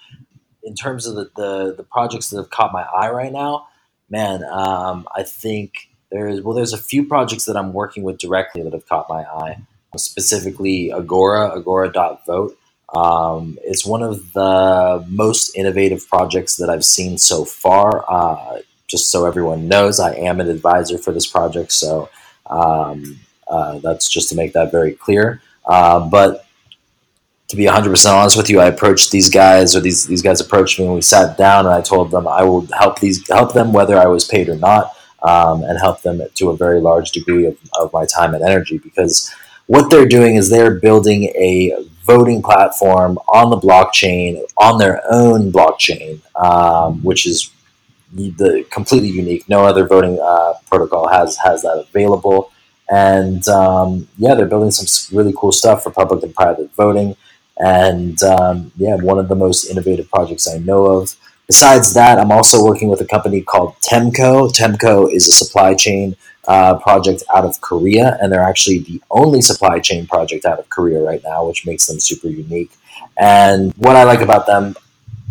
in 0.63 0.75
terms 0.75 1.07
of 1.07 1.15
the, 1.15 1.31
the 1.37 1.75
the 1.77 1.85
projects 1.85 2.31
that 2.31 2.39
have 2.39 2.51
caught 2.51 2.73
my 2.73 2.83
eye 2.85 3.11
right 3.11 3.33
now, 3.33 3.67
man, 4.09 4.45
um, 4.45 5.07
I 5.15 5.23
think 5.23 5.91
there's 6.15 6.41
well, 6.43 6.55
there's 6.55 6.73
a 6.73 6.79
few 6.79 7.05
projects 7.05 7.45
that 7.47 7.57
I'm 7.57 7.73
working 7.73 8.05
with 8.05 8.19
directly 8.19 8.63
that 8.63 8.73
have 8.73 8.87
caught 8.89 9.09
my 9.09 9.25
eye. 9.25 9.59
Specifically, 9.97 10.93
Agora, 10.93 11.55
Agora.vote. 11.57 12.57
Um, 12.95 13.59
it's 13.63 13.85
one 13.85 14.03
of 14.03 14.33
the 14.33 15.05
most 15.09 15.57
innovative 15.57 16.09
projects 16.09 16.57
that 16.57 16.71
I've 16.71 16.85
seen 16.85 17.19
so 17.19 17.45
far. 17.45 18.05
Uh, 18.09 18.61
just 18.87 19.11
so 19.11 19.27
everyone 19.27 19.67
knows, 19.67 19.99
I 19.99 20.15
am 20.15 20.41
an 20.41 20.49
advisor 20.49 20.99
for 20.99 21.13
this 21.13 21.27
project, 21.27 21.73
so 21.73 22.09
um, 22.47 23.19
uh, 23.49 23.79
that's 23.79 24.09
just 24.09 24.29
to 24.29 24.37
make 24.37 24.53
that 24.53 24.71
very 24.71 24.93
clear. 24.93 25.41
Uh, 25.67 26.01
but 26.09 26.47
to 27.49 27.57
be 27.57 27.65
100% 27.65 28.13
honest 28.13 28.37
with 28.37 28.51
you, 28.51 28.61
I 28.61 28.67
approached 28.67 29.11
these 29.11 29.31
guys, 29.31 29.75
or 29.75 29.81
these 29.81 30.07
these 30.07 30.23
guys 30.23 30.41
approached 30.41 30.79
me, 30.79 30.87
and 30.87 30.95
we 30.95 31.03
sat 31.03 31.37
down, 31.37 31.67
and 31.67 31.75
I 31.75 31.81
told 31.81 32.13
them 32.13 32.29
I 32.29 32.43
will 32.45 32.67
help 32.79 33.01
these 33.01 33.27
help 33.29 33.53
them 33.53 33.73
whether 33.73 33.97
I 33.97 34.07
was 34.07 34.25
paid 34.25 34.49
or 34.49 34.57
not, 34.57 34.95
um, 35.25 35.65
and 35.65 35.79
help 35.79 36.03
them 36.03 36.23
to 36.35 36.51
a 36.51 36.57
very 36.57 36.81
large 36.81 37.11
degree 37.11 37.47
of, 37.47 37.57
of 37.81 37.93
my 37.93 38.05
time 38.05 38.35
and 38.35 38.45
energy 38.45 38.79
because 38.79 39.35
what 39.67 39.91
they're 39.91 40.07
doing 40.07 40.37
is 40.37 40.51
they're 40.51 40.79
building 40.79 41.25
a 41.35 41.75
voting 42.05 42.43
platform 42.43 43.19
on 43.29 43.51
the 43.51 43.57
blockchain 43.57 44.43
on 44.59 44.79
their 44.79 45.01
own 45.11 45.51
blockchain, 45.51 46.21
um, 46.37 47.03
which 47.03 47.27
is 47.27 47.51
the 48.13 48.65
completely 48.71 49.09
unique. 49.09 49.49
No 49.49 49.65
other 49.65 49.87
voting 49.87 50.19
uh, 50.23 50.55
protocol 50.67 51.09
has 51.09 51.37
has 51.39 51.63
that 51.63 51.87
available. 51.89 52.51
And 52.91 53.47
um, 53.49 54.09
yeah, 54.19 54.35
they're 54.35 54.47
building 54.47 54.71
some 54.71 55.17
really 55.17 55.33
cool 55.37 55.53
stuff 55.53 55.83
for 55.83 55.91
public 55.91 56.23
and 56.23 56.35
private 56.35 56.75
voting. 56.75 57.17
And 57.59 58.23
um, 58.23 58.73
yeah, 58.77 58.97
one 58.97 59.19
of 59.19 59.29
the 59.29 59.35
most 59.35 59.65
innovative 59.65 60.11
projects 60.11 60.47
I 60.47 60.59
know 60.59 60.87
of. 60.87 61.17
Besides 61.47 61.93
that, 61.95 62.19
I'm 62.19 62.33
also 62.33 62.65
working 62.65 62.89
with 62.89 63.01
a 63.01 63.07
company 63.07 63.43
called 63.43 63.77
Temco. 63.81 64.51
Temco 64.51 65.13
is 65.13 65.29
a 65.29 65.33
supply 65.33 65.75
chain 65.75 66.17
uh, 66.49 66.79
project 66.79 67.23
out 67.35 67.45
of 67.45 67.61
Korea, 67.61 68.19
and 68.21 68.33
they're 68.33 68.43
actually 68.43 68.79
the 68.79 69.03
only 69.11 69.43
supply 69.43 69.79
chain 69.79 70.07
project 70.07 70.47
out 70.47 70.59
of 70.59 70.69
Korea 70.71 71.03
right 71.03 71.23
now, 71.23 71.47
which 71.47 71.67
makes 71.67 71.87
them 71.87 72.01
super 72.01 72.29
unique. 72.29 72.73
And 73.19 73.75
what 73.77 73.97
I 73.97 74.05
like 74.05 74.21
about 74.21 74.47
them 74.47 74.75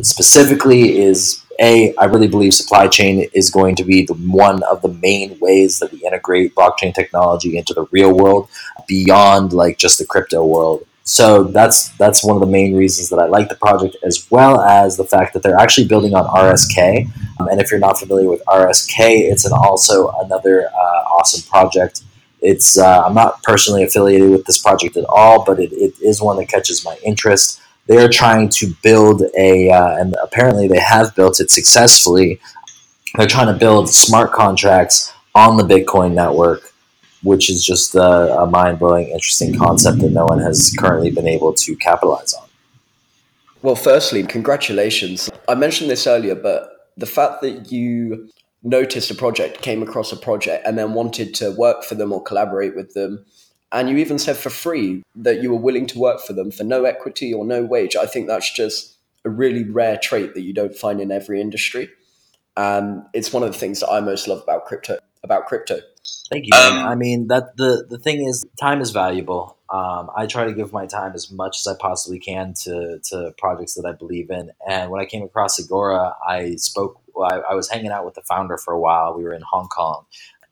specifically 0.02 1.00
is 1.00 1.44
a 1.60 1.96
I 1.96 2.06
really 2.06 2.28
believe 2.28 2.54
supply 2.54 2.88
chain 2.88 3.28
is 3.34 3.50
going 3.50 3.76
to 3.76 3.84
be 3.84 4.06
the 4.06 4.14
one 4.14 4.64
of 4.64 4.82
the 4.82 4.88
main 4.88 5.38
ways 5.40 5.80
that 5.80 5.92
we 5.92 6.00
integrate 6.06 6.56
blockchain 6.56 6.94
technology 6.94 7.58
into 7.58 7.74
the 7.74 7.86
real 7.92 8.16
world 8.16 8.50
beyond 8.88 9.54
like 9.54 9.78
just 9.78 10.00
the 10.00 10.06
crypto 10.06 10.46
world. 10.46 10.86
So 11.04 11.44
that's 11.44 11.90
that's 11.98 12.24
one 12.24 12.36
of 12.38 12.40
the 12.40 12.48
main 12.48 12.76
reasons 12.76 13.10
that 13.10 13.20
I 13.20 13.26
like 13.26 13.50
the 13.50 13.56
project, 13.56 13.98
as 14.04 14.26
well 14.32 14.62
as 14.62 14.96
the 14.96 15.04
fact 15.04 15.34
that 15.34 15.44
they're 15.44 15.60
actually 15.60 15.88
building 15.88 16.14
on 16.14 16.26
RSK. 16.26 17.10
Um, 17.40 17.48
and 17.50 17.60
if 17.60 17.72
you're 17.72 17.80
not 17.80 18.00
familiar 18.00 18.30
with 18.30 18.42
RSK, 18.46 18.98
it's 19.00 19.46
an 19.46 19.52
also 19.54 20.10
another 20.24 20.68
uh, 20.68 21.04
awesome 21.12 21.44
project. 21.50 22.04
It's 22.42 22.78
uh, 22.78 23.04
I'm 23.06 23.14
not 23.14 23.44
personally 23.44 23.84
affiliated 23.84 24.30
with 24.30 24.46
this 24.46 24.60
project 24.60 24.96
at 24.96 25.06
all, 25.10 25.44
but 25.44 25.60
it, 25.60 25.72
it 25.74 25.94
is 26.02 26.22
one 26.22 26.38
that 26.38 26.48
catches 26.48 26.86
my 26.86 26.98
interest. 27.04 27.62
They're 27.88 28.10
trying 28.10 28.50
to 28.50 28.74
build 28.82 29.24
a, 29.38 29.70
uh, 29.70 29.98
and 29.98 30.16
apparently 30.22 30.68
they 30.70 30.80
have 30.80 31.16
built 31.16 31.40
it 31.42 31.52
successfully. 31.52 32.40
They're 33.16 33.28
trying 33.28 33.48
to 33.48 33.60
build 33.60 33.90
smart 33.90 34.32
contracts 34.32 35.12
on 35.36 35.58
the 35.58 35.64
Bitcoin 35.64 36.14
network, 36.14 36.73
which 37.24 37.50
is 37.50 37.66
just 37.66 37.96
a, 37.96 38.40
a 38.40 38.48
mind 38.48 38.80
blowing, 38.80 39.08
interesting 39.10 39.58
concept 39.58 40.00
that 40.00 40.12
no 40.12 40.26
one 40.26 40.40
has 40.40 40.74
currently 40.78 41.10
been 41.10 41.28
able 41.28 41.54
to 41.54 41.76
capitalize 41.78 42.34
on. 42.34 42.48
Well, 43.62 43.76
firstly, 43.76 44.24
congratulations. 44.24 45.30
I 45.48 45.56
mentioned 45.56 45.90
this 45.90 46.06
earlier, 46.06 46.36
but 46.36 46.92
the 46.98 47.06
fact 47.06 47.42
that 47.42 47.72
you 47.72 48.30
noticed 48.62 49.12
a 49.12 49.16
project, 49.16 49.62
came 49.62 49.82
across 49.82 50.12
a 50.12 50.18
project, 50.18 50.66
and 50.66 50.78
then 50.78 50.94
wanted 50.94 51.34
to 51.36 51.52
work 51.52 51.84
for 51.84 51.96
them 51.96 52.12
or 52.12 52.22
collaborate 52.24 52.76
with 52.76 52.94
them, 52.94 53.26
and 53.72 53.90
you 53.90 53.98
even 53.98 54.20
said 54.20 54.38
for 54.38 54.50
free 54.50 55.04
that 55.16 55.42
you 55.42 55.50
were 55.50 55.60
willing 55.60 55.88
to 55.88 56.00
work 56.00 56.22
for 56.22 56.34
them 56.34 56.52
for 56.52 56.64
no 56.64 56.86
equity 56.86 57.34
or 57.34 57.44
no 57.44 57.64
wage, 57.64 57.96
I 57.96 58.06
think 58.06 58.28
that's 58.28 58.52
just 58.52 58.98
a 59.26 59.30
really 59.30 59.64
rare 59.64 59.98
trait 59.98 60.36
that 60.36 60.42
you 60.42 60.54
don't 60.54 60.76
find 60.76 61.02
in 61.02 61.12
every 61.12 61.42
industry. 61.42 61.90
And 62.56 63.04
it's 63.14 63.34
one 63.34 63.42
of 63.42 63.52
the 63.52 63.58
things 63.58 63.80
that 63.80 63.90
I 63.90 64.00
most 64.00 64.28
love 64.28 64.44
about 64.44 64.66
crypto. 64.66 65.00
About 65.24 65.46
crypto. 65.46 65.80
Thank 66.30 66.46
you. 66.46 66.52
Man. 66.52 66.86
I 66.86 66.96
mean 66.96 67.28
that 67.28 67.56
the 67.56 67.86
the 67.90 67.98
thing 67.98 68.26
is, 68.26 68.44
time 68.60 68.82
is 68.82 68.92
valuable. 68.92 69.58
Um, 69.70 70.10
I 70.16 70.26
try 70.28 70.46
to 70.46 70.54
give 70.54 70.74
my 70.74 70.86
time 70.86 71.14
as 71.16 71.32
much 71.32 71.60
as 71.60 71.68
I 71.68 71.76
possibly 71.80 72.20
can 72.20 72.54
to 72.64 73.00
to 73.10 73.34
projects 73.38 73.76
that 73.76 73.86
I 73.86 73.94
believe 73.94 74.30
in. 74.30 74.52
And 74.70 74.92
when 74.92 75.00
I 75.00 75.06
came 75.06 75.24
across 75.24 75.60
Agora, 75.60 76.16
I 76.28 76.56
spoke. 76.56 77.00
I, 77.16 77.38
I 77.52 77.54
was 77.54 77.70
hanging 77.70 77.92
out 77.92 78.06
with 78.06 78.16
the 78.16 78.24
founder 78.24 78.58
for 78.58 78.74
a 78.74 78.80
while. 78.80 79.16
We 79.16 79.24
were 79.24 79.34
in 79.34 79.44
Hong 79.44 79.68
Kong, 79.68 80.06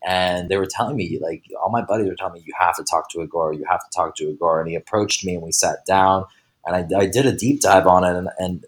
and 0.05 0.47
they 0.47 0.57
were 0.57 0.67
telling 0.67 0.95
me 0.95 1.19
like 1.21 1.43
all 1.61 1.71
my 1.71 1.81
buddies 1.81 2.07
were 2.07 2.15
telling 2.15 2.35
me 2.35 2.43
you 2.45 2.53
have 2.57 2.77
to 2.77 2.83
talk 2.83 3.09
to 3.11 3.21
Agora, 3.21 3.55
you 3.57 3.65
have 3.69 3.81
to 3.81 3.89
talk 3.93 4.15
to 4.17 4.29
Agora. 4.29 4.61
And 4.61 4.69
he 4.69 4.75
approached 4.75 5.25
me, 5.25 5.33
and 5.33 5.43
we 5.43 5.51
sat 5.51 5.85
down, 5.85 6.25
and 6.65 6.75
I, 6.75 6.99
I 6.99 7.05
did 7.07 7.25
a 7.25 7.35
deep 7.35 7.61
dive 7.61 7.87
on 7.87 8.03
it, 8.03 8.15
and, 8.15 8.29
and 8.37 8.65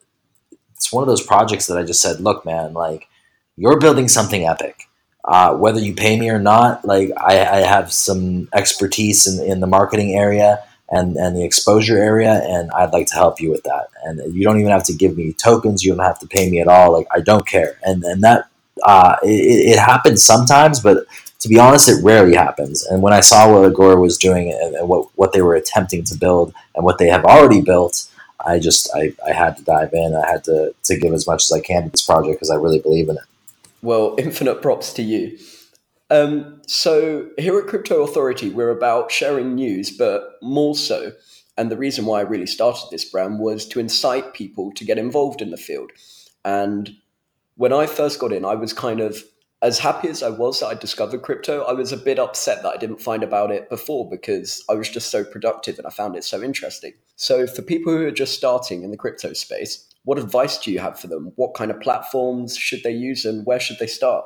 it's 0.76 0.92
one 0.92 1.04
of 1.04 1.08
those 1.08 1.26
projects 1.26 1.68
that 1.68 1.78
I 1.78 1.84
just 1.84 2.02
said, 2.02 2.20
look, 2.20 2.46
man, 2.46 2.74
like 2.74 3.08
you're 3.56 3.80
building 3.80 4.10
something 4.10 4.46
epic 4.46 4.90
uh, 5.26 5.56
whether 5.56 5.80
you 5.80 5.94
pay 5.94 6.20
me 6.20 6.30
or 6.30 6.40
not, 6.40 6.86
like 6.86 7.12
I, 7.18 7.40
I 7.40 7.58
have 7.62 7.94
some 7.94 8.50
expertise 8.54 9.28
in, 9.28 9.46
in 9.46 9.60
the 9.60 9.68
marketing 9.68 10.16
area 10.16 10.64
and, 10.90 11.16
and 11.16 11.36
the 11.36 11.44
exposure 11.44 11.98
area, 11.98 12.42
and 12.44 12.70
I'd 12.72 12.92
like 12.92 13.08
to 13.08 13.16
help 13.16 13.40
you 13.40 13.50
with 13.50 13.64
that. 13.64 13.88
And 14.04 14.36
you 14.36 14.44
don't 14.44 14.60
even 14.60 14.72
have 14.72 14.84
to 14.86 14.94
give 14.94 15.16
me 15.18 15.34
tokens. 15.34 15.84
You 15.84 15.96
don't 15.96 16.06
have 16.06 16.20
to 16.20 16.28
pay 16.28 16.50
me 16.50 16.60
at 16.60 16.68
all. 16.68 16.92
Like 16.92 17.08
I 17.14 17.22
don't 17.22 17.48
care. 17.48 17.80
And 17.84 18.04
and 18.04 18.22
that 18.24 18.50
uh, 18.84 19.16
it, 19.24 19.76
it 19.76 19.80
happens 19.80 20.24
sometimes, 20.24 20.80
but 20.82 21.06
to 21.40 21.50
be 21.50 21.60
honest, 21.60 21.90
it 21.90 22.04
rarely 22.04 22.36
happens. 22.36 22.86
And 22.86 23.02
when 23.02 23.14
I 23.14 23.20
saw 23.20 23.52
what 23.52 23.66
Agora 23.66 24.00
was 24.00 24.18
doing 24.18 24.52
and, 24.52 24.76
and 24.76 24.90
what 24.90 25.08
what 25.16 25.34
they 25.34 25.42
were 25.42 25.56
attempting 25.56 26.04
to 26.06 26.18
build 26.18 26.54
and 26.76 26.84
what 26.84 26.98
they 26.98 27.08
have 27.08 27.26
already 27.26 27.62
built, 27.62 28.08
I 28.46 28.60
just 28.60 28.90
I, 28.94 29.14
I 29.26 29.32
had 29.32 29.58
to 29.58 29.64
dive 29.64 29.94
in. 29.94 30.16
I 30.16 30.30
had 30.30 30.44
to 30.46 30.76
to 30.84 30.98
give 30.98 31.14
as 31.14 31.28
much 31.28 31.44
as 31.44 31.52
I 31.52 31.62
can 31.62 31.84
to 31.84 31.90
this 31.90 32.02
project 32.02 32.36
because 32.36 32.50
I 32.50 32.56
really 32.56 32.80
believe 32.80 33.10
in 33.10 33.16
it. 33.16 33.24
Well, 33.84 34.16
infinite 34.18 34.64
props 34.64 34.94
to 34.94 35.04
you. 35.04 35.38
Um, 36.10 36.62
so, 36.68 37.30
here 37.38 37.58
at 37.60 37.68
Crypto 37.68 38.04
Authority, 38.04 38.50
we're 38.50 38.70
about 38.70 39.12
sharing 39.12 39.56
news, 39.56 39.96
but 39.96 40.38
more 40.42 40.76
so, 40.76 41.12
and 41.58 41.70
the 41.70 41.78
reason 41.78 42.06
why 42.06 42.20
I 42.20 42.24
really 42.24 42.48
started 42.48 42.88
this 42.90 43.06
brand 43.06 43.40
was 43.40 43.68
to 43.68 43.80
incite 43.80 44.34
people 44.34 44.72
to 44.74 44.86
get 44.86 44.98
involved 44.98 45.42
in 45.42 45.52
the 45.52 45.58
field. 45.58 45.92
And 46.46 46.92
when 47.56 47.74
I 47.74 47.86
first 47.86 48.20
got 48.20 48.34
in, 48.34 48.46
I 48.46 48.56
was 48.56 48.74
kind 48.74 49.00
of 49.00 49.24
as 49.62 49.80
happy 49.80 50.10
as 50.10 50.22
I 50.22 50.30
was 50.30 50.60
that 50.60 50.68
I 50.68 50.74
discovered 50.74 51.22
crypto, 51.22 51.64
I 51.64 51.72
was 51.72 51.94
a 51.94 51.98
bit 51.98 52.20
upset 52.20 52.64
that 52.64 52.74
I 52.74 52.78
didn't 52.78 53.02
find 53.02 53.24
about 53.24 53.50
it 53.50 53.70
before 53.70 54.10
because 54.10 54.64
I 54.70 54.74
was 54.74 54.90
just 54.90 55.10
so 55.10 55.24
productive 55.24 55.78
and 55.78 55.88
I 55.88 55.90
found 55.90 56.16
it 56.16 56.26
so 56.26 56.44
interesting. 56.44 56.94
So, 57.16 57.48
for 57.48 57.62
people 57.62 57.94
who 57.94 58.06
are 58.06 58.12
just 58.12 58.36
starting 58.36 58.84
in 58.84 58.92
the 58.92 58.98
crypto 58.98 59.34
space, 59.34 59.90
what 60.06 60.18
advice 60.18 60.58
do 60.58 60.72
you 60.72 60.80
have 60.80 61.00
for 61.00 61.08
them? 61.08 61.32
What 61.36 61.54
kind 61.54 61.72
of 61.72 61.80
platforms 61.80 62.58
should 62.58 62.84
they 62.84 62.92
use 62.92 63.26
and 63.26 63.46
where 63.46 63.60
should 63.60 63.80
they 63.80 63.88
start? 63.88 64.26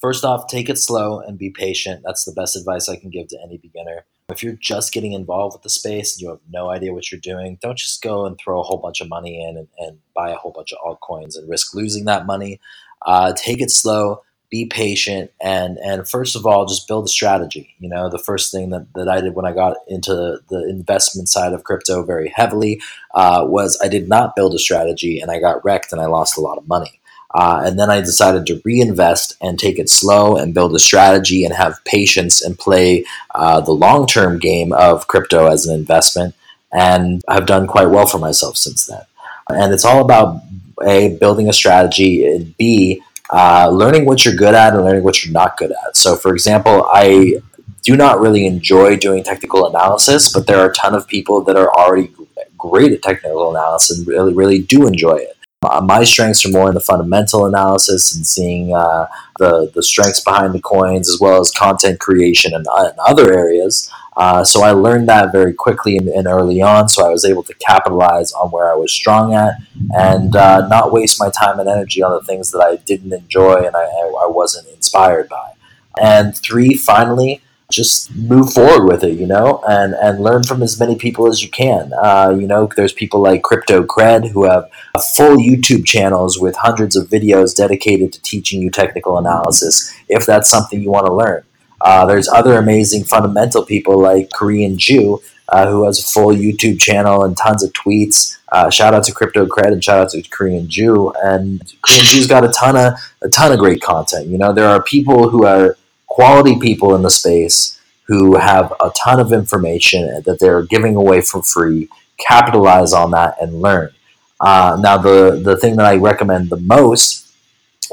First 0.00 0.24
off, 0.24 0.48
take 0.48 0.68
it 0.68 0.78
slow 0.78 1.20
and 1.20 1.38
be 1.38 1.50
patient. 1.50 2.02
That's 2.04 2.24
the 2.24 2.32
best 2.32 2.56
advice 2.56 2.88
I 2.88 2.96
can 2.96 3.10
give 3.10 3.28
to 3.28 3.38
any 3.40 3.58
beginner. 3.58 4.04
If 4.30 4.42
you're 4.42 4.54
just 4.54 4.92
getting 4.92 5.12
involved 5.12 5.54
with 5.54 5.62
the 5.62 5.70
space 5.70 6.16
and 6.16 6.22
you 6.22 6.28
have 6.30 6.40
no 6.50 6.70
idea 6.70 6.92
what 6.92 7.12
you're 7.12 7.20
doing, 7.20 7.58
don't 7.60 7.78
just 7.78 8.02
go 8.02 8.26
and 8.26 8.36
throw 8.36 8.58
a 8.58 8.62
whole 8.64 8.78
bunch 8.78 9.00
of 9.00 9.08
money 9.08 9.40
in 9.40 9.56
and, 9.56 9.68
and 9.78 9.98
buy 10.14 10.30
a 10.30 10.36
whole 10.36 10.50
bunch 10.50 10.72
of 10.72 10.78
altcoins 10.78 11.36
and 11.36 11.48
risk 11.48 11.74
losing 11.74 12.06
that 12.06 12.26
money. 12.26 12.60
Uh, 13.02 13.32
take 13.36 13.60
it 13.60 13.70
slow 13.70 14.22
be 14.52 14.66
patient 14.66 15.30
and 15.40 15.78
and 15.78 16.06
first 16.06 16.36
of 16.36 16.44
all 16.44 16.66
just 16.66 16.86
build 16.86 17.06
a 17.06 17.08
strategy. 17.08 17.74
You 17.80 17.88
know 17.88 18.10
the 18.10 18.18
first 18.18 18.52
thing 18.52 18.68
that, 18.70 18.86
that 18.94 19.08
i 19.08 19.20
did 19.20 19.34
when 19.34 19.46
i 19.46 19.52
got 19.52 19.78
into 19.88 20.40
the 20.50 20.68
investment 20.68 21.30
side 21.30 21.54
of 21.54 21.64
crypto 21.64 22.02
very 22.02 22.28
heavily 22.28 22.80
uh, 23.14 23.46
was 23.48 23.80
i 23.82 23.88
did 23.88 24.08
not 24.08 24.36
build 24.36 24.54
a 24.54 24.58
strategy 24.58 25.20
and 25.20 25.30
i 25.30 25.40
got 25.40 25.64
wrecked 25.64 25.90
and 25.90 26.02
i 26.02 26.06
lost 26.06 26.36
a 26.36 26.40
lot 26.42 26.58
of 26.58 26.68
money. 26.68 27.00
Uh, 27.34 27.62
and 27.64 27.78
then 27.78 27.88
i 27.88 27.98
decided 28.00 28.44
to 28.44 28.60
reinvest 28.62 29.38
and 29.40 29.58
take 29.58 29.78
it 29.78 29.88
slow 29.88 30.36
and 30.36 30.52
build 30.52 30.74
a 30.76 30.78
strategy 30.78 31.46
and 31.46 31.54
have 31.54 31.82
patience 31.86 32.42
and 32.42 32.58
play 32.58 33.06
uh, 33.34 33.58
the 33.62 33.72
long-term 33.72 34.38
game 34.38 34.70
of 34.74 35.08
crypto 35.08 35.46
as 35.46 35.66
an 35.66 35.74
investment. 35.74 36.34
And 36.70 37.22
i've 37.26 37.46
done 37.46 37.66
quite 37.66 37.88
well 37.88 38.06
for 38.06 38.18
myself 38.18 38.58
since 38.58 38.86
then. 38.86 39.00
And 39.48 39.72
it's 39.72 39.86
all 39.86 40.04
about 40.04 40.42
a 40.84 41.16
building 41.16 41.48
a 41.48 41.54
strategy 41.54 42.26
and 42.26 42.54
b 42.58 43.02
uh, 43.32 43.68
learning 43.70 44.04
what 44.04 44.24
you're 44.24 44.34
good 44.34 44.54
at 44.54 44.74
and 44.74 44.84
learning 44.84 45.02
what 45.02 45.24
you're 45.24 45.32
not 45.32 45.56
good 45.56 45.72
at. 45.86 45.96
So, 45.96 46.16
for 46.16 46.32
example, 46.32 46.88
I 46.92 47.40
do 47.82 47.96
not 47.96 48.20
really 48.20 48.46
enjoy 48.46 48.96
doing 48.96 49.24
technical 49.24 49.66
analysis, 49.66 50.32
but 50.32 50.46
there 50.46 50.58
are 50.58 50.70
a 50.70 50.74
ton 50.74 50.94
of 50.94 51.08
people 51.08 51.42
that 51.44 51.56
are 51.56 51.72
already 51.76 52.12
great 52.58 52.92
at 52.92 53.02
technical 53.02 53.50
analysis 53.50 53.98
and 53.98 54.06
really, 54.06 54.34
really 54.34 54.60
do 54.60 54.86
enjoy 54.86 55.16
it. 55.16 55.36
Uh, 55.62 55.80
my 55.80 56.02
strengths 56.04 56.44
are 56.44 56.50
more 56.50 56.68
in 56.68 56.74
the 56.74 56.80
fundamental 56.80 57.46
analysis 57.46 58.14
and 58.14 58.26
seeing 58.26 58.74
uh, 58.74 59.06
the, 59.38 59.70
the 59.74 59.82
strengths 59.82 60.20
behind 60.20 60.52
the 60.52 60.60
coins 60.60 61.08
as 61.08 61.20
well 61.20 61.40
as 61.40 61.50
content 61.50 62.00
creation 62.00 62.52
and, 62.52 62.66
and 62.68 62.98
other 63.06 63.32
areas. 63.32 63.90
Uh, 64.16 64.44
so 64.44 64.62
I 64.62 64.72
learned 64.72 65.08
that 65.08 65.32
very 65.32 65.54
quickly 65.54 65.96
and, 65.96 66.26
early 66.26 66.60
on. 66.60 66.88
So 66.88 67.06
I 67.06 67.10
was 67.10 67.24
able 67.24 67.42
to 67.44 67.54
capitalize 67.54 68.32
on 68.32 68.50
where 68.50 68.70
I 68.70 68.74
was 68.74 68.92
strong 68.92 69.34
at 69.34 69.54
and 69.94 70.36
uh, 70.36 70.68
not 70.68 70.92
waste 70.92 71.18
my 71.18 71.30
time 71.30 71.58
and 71.58 71.68
energy 71.68 72.02
on 72.02 72.12
the 72.12 72.22
things 72.22 72.50
that 72.50 72.60
I 72.60 72.76
didn't 72.76 73.12
enjoy 73.12 73.64
and 73.64 73.74
I, 73.74 73.82
I 73.84 74.26
wasn't 74.26 74.68
inspired 74.68 75.28
by. 75.28 75.52
And 76.00 76.36
three, 76.36 76.74
finally, 76.74 77.42
just 77.70 78.14
move 78.14 78.52
forward 78.52 78.86
with 78.86 79.02
it, 79.02 79.18
you 79.18 79.26
know, 79.26 79.62
and, 79.66 79.94
and 79.94 80.22
learn 80.22 80.44
from 80.44 80.62
as 80.62 80.78
many 80.78 80.94
people 80.94 81.26
as 81.26 81.42
you 81.42 81.48
can. 81.48 81.92
Uh, 81.94 82.36
you 82.38 82.46
know, 82.46 82.68
there's 82.76 82.92
people 82.92 83.22
like 83.22 83.42
Crypto 83.42 83.82
Cred 83.82 84.30
who 84.30 84.44
have 84.44 84.70
full 85.16 85.36
YouTube 85.36 85.86
channels 85.86 86.38
with 86.38 86.54
hundreds 86.56 86.96
of 86.96 87.08
videos 87.08 87.56
dedicated 87.56 88.12
to 88.12 88.22
teaching 88.22 88.60
you 88.60 88.70
technical 88.70 89.18
analysis 89.18 89.92
if 90.08 90.26
that's 90.26 90.50
something 90.50 90.82
you 90.82 90.90
want 90.90 91.06
to 91.06 91.14
learn. 91.14 91.44
Uh, 91.82 92.06
there's 92.06 92.28
other 92.28 92.56
amazing 92.56 93.02
fundamental 93.04 93.64
people 93.64 94.00
like 94.00 94.30
Korean 94.30 94.78
Jew, 94.78 95.20
uh, 95.48 95.68
who 95.68 95.84
has 95.84 95.98
a 95.98 96.02
full 96.04 96.32
YouTube 96.32 96.80
channel 96.80 97.24
and 97.24 97.36
tons 97.36 97.64
of 97.64 97.72
tweets. 97.72 98.38
Uh, 98.52 98.70
shout 98.70 98.94
out 98.94 99.02
to 99.04 99.12
Crypto 99.12 99.46
Cred 99.46 99.72
and 99.72 99.82
shout 99.82 99.98
out 99.98 100.10
to 100.10 100.22
Korean 100.22 100.68
Jew. 100.68 101.12
And 101.24 101.60
Korean 101.82 102.04
Jew's 102.04 102.28
got 102.28 102.44
a 102.44 102.48
ton 102.48 102.76
of 102.76 102.94
a 103.20 103.28
ton 103.28 103.50
of 103.50 103.58
great 103.58 103.82
content. 103.82 104.28
You 104.28 104.38
know, 104.38 104.52
there 104.52 104.68
are 104.68 104.80
people 104.82 105.28
who 105.28 105.44
are 105.44 105.76
quality 106.06 106.58
people 106.60 106.94
in 106.94 107.02
the 107.02 107.10
space 107.10 107.80
who 108.04 108.36
have 108.36 108.72
a 108.80 108.90
ton 108.90 109.18
of 109.18 109.32
information 109.32 110.22
that 110.24 110.38
they're 110.38 110.62
giving 110.62 110.94
away 110.94 111.20
for 111.20 111.42
free. 111.42 111.88
Capitalize 112.18 112.92
on 112.92 113.10
that 113.10 113.36
and 113.40 113.60
learn. 113.60 113.90
Uh, 114.38 114.78
now, 114.80 114.98
the 114.98 115.40
the 115.42 115.56
thing 115.56 115.76
that 115.76 115.86
I 115.86 115.96
recommend 115.96 116.48
the 116.48 116.58
most 116.58 117.34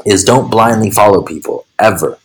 is 0.06 0.22
don't 0.22 0.50
blindly 0.50 0.90
follow 0.90 1.22
people 1.22 1.66
ever 1.78 2.18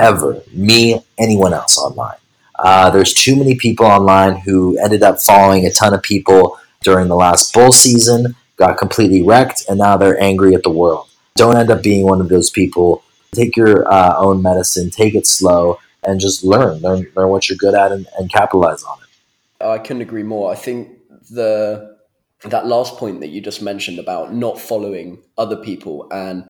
ever, 0.00 0.42
me, 0.52 1.02
anyone 1.18 1.52
else 1.52 1.78
online. 1.78 2.16
Uh, 2.58 2.90
there's 2.90 3.14
too 3.14 3.36
many 3.36 3.54
people 3.54 3.86
online 3.86 4.36
who 4.36 4.78
ended 4.78 5.02
up 5.02 5.20
following 5.20 5.64
a 5.64 5.70
ton 5.70 5.94
of 5.94 6.02
people 6.02 6.58
during 6.82 7.08
the 7.08 7.14
last 7.14 7.54
bull 7.54 7.72
season, 7.72 8.34
got 8.56 8.78
completely 8.78 9.22
wrecked, 9.22 9.64
and 9.68 9.78
now 9.78 9.96
they're 9.96 10.20
angry 10.20 10.54
at 10.54 10.62
the 10.62 10.70
world. 10.70 11.08
Don't 11.36 11.56
end 11.56 11.70
up 11.70 11.82
being 11.82 12.04
one 12.04 12.20
of 12.20 12.28
those 12.28 12.50
people. 12.50 13.02
Take 13.32 13.56
your 13.56 13.90
uh, 13.92 14.16
own 14.16 14.42
medicine, 14.42 14.90
take 14.90 15.14
it 15.14 15.26
slow, 15.26 15.78
and 16.04 16.18
just 16.18 16.42
learn. 16.42 16.78
Learn, 16.78 17.06
learn 17.14 17.28
what 17.28 17.48
you're 17.48 17.58
good 17.58 17.74
at 17.74 17.92
and, 17.92 18.06
and 18.18 18.32
capitalize 18.32 18.82
on 18.82 18.98
it. 19.02 19.64
I 19.64 19.78
couldn't 19.78 20.02
agree 20.02 20.22
more. 20.22 20.50
I 20.50 20.56
think 20.56 20.98
the 21.30 21.96
that 22.44 22.66
last 22.66 22.96
point 22.96 23.20
that 23.20 23.28
you 23.28 23.40
just 23.40 23.62
mentioned 23.62 23.98
about 23.98 24.32
not 24.32 24.60
following 24.60 25.18
other 25.36 25.56
people 25.56 26.06
and 26.12 26.47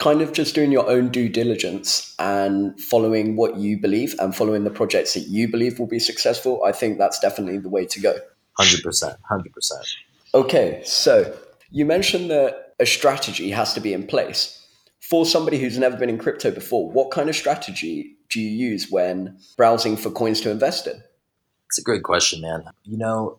kind 0.00 0.22
of 0.22 0.32
just 0.32 0.54
doing 0.54 0.72
your 0.72 0.88
own 0.90 1.10
due 1.10 1.28
diligence 1.28 2.14
and 2.18 2.80
following 2.80 3.36
what 3.36 3.56
you 3.56 3.78
believe 3.78 4.14
and 4.18 4.34
following 4.34 4.64
the 4.64 4.70
projects 4.70 5.12
that 5.14 5.28
you 5.28 5.46
believe 5.46 5.78
will 5.78 5.86
be 5.86 5.98
successful, 5.98 6.62
I 6.64 6.72
think 6.72 6.98
that's 6.98 7.20
definitely 7.20 7.58
the 7.58 7.68
way 7.68 7.84
to 7.84 8.00
go. 8.00 8.18
100%. 8.58 9.16
100%. 9.30 9.72
Okay, 10.34 10.80
so 10.84 11.36
you 11.70 11.84
mentioned 11.84 12.30
that 12.30 12.74
a 12.80 12.86
strategy 12.86 13.50
has 13.50 13.74
to 13.74 13.80
be 13.80 13.92
in 13.92 14.06
place. 14.06 14.56
For 15.02 15.26
somebody 15.26 15.58
who's 15.58 15.78
never 15.78 15.96
been 15.96 16.08
in 16.08 16.18
crypto 16.18 16.50
before, 16.50 16.90
what 16.90 17.10
kind 17.10 17.28
of 17.28 17.36
strategy 17.36 18.16
do 18.30 18.40
you 18.40 18.48
use 18.48 18.90
when 18.90 19.38
browsing 19.56 19.96
for 19.96 20.10
coins 20.10 20.40
to 20.42 20.50
invest 20.50 20.86
in? 20.86 21.02
It's 21.66 21.78
a 21.78 21.82
great 21.82 22.04
question, 22.04 22.40
man. 22.40 22.64
You 22.84 22.96
know, 22.96 23.38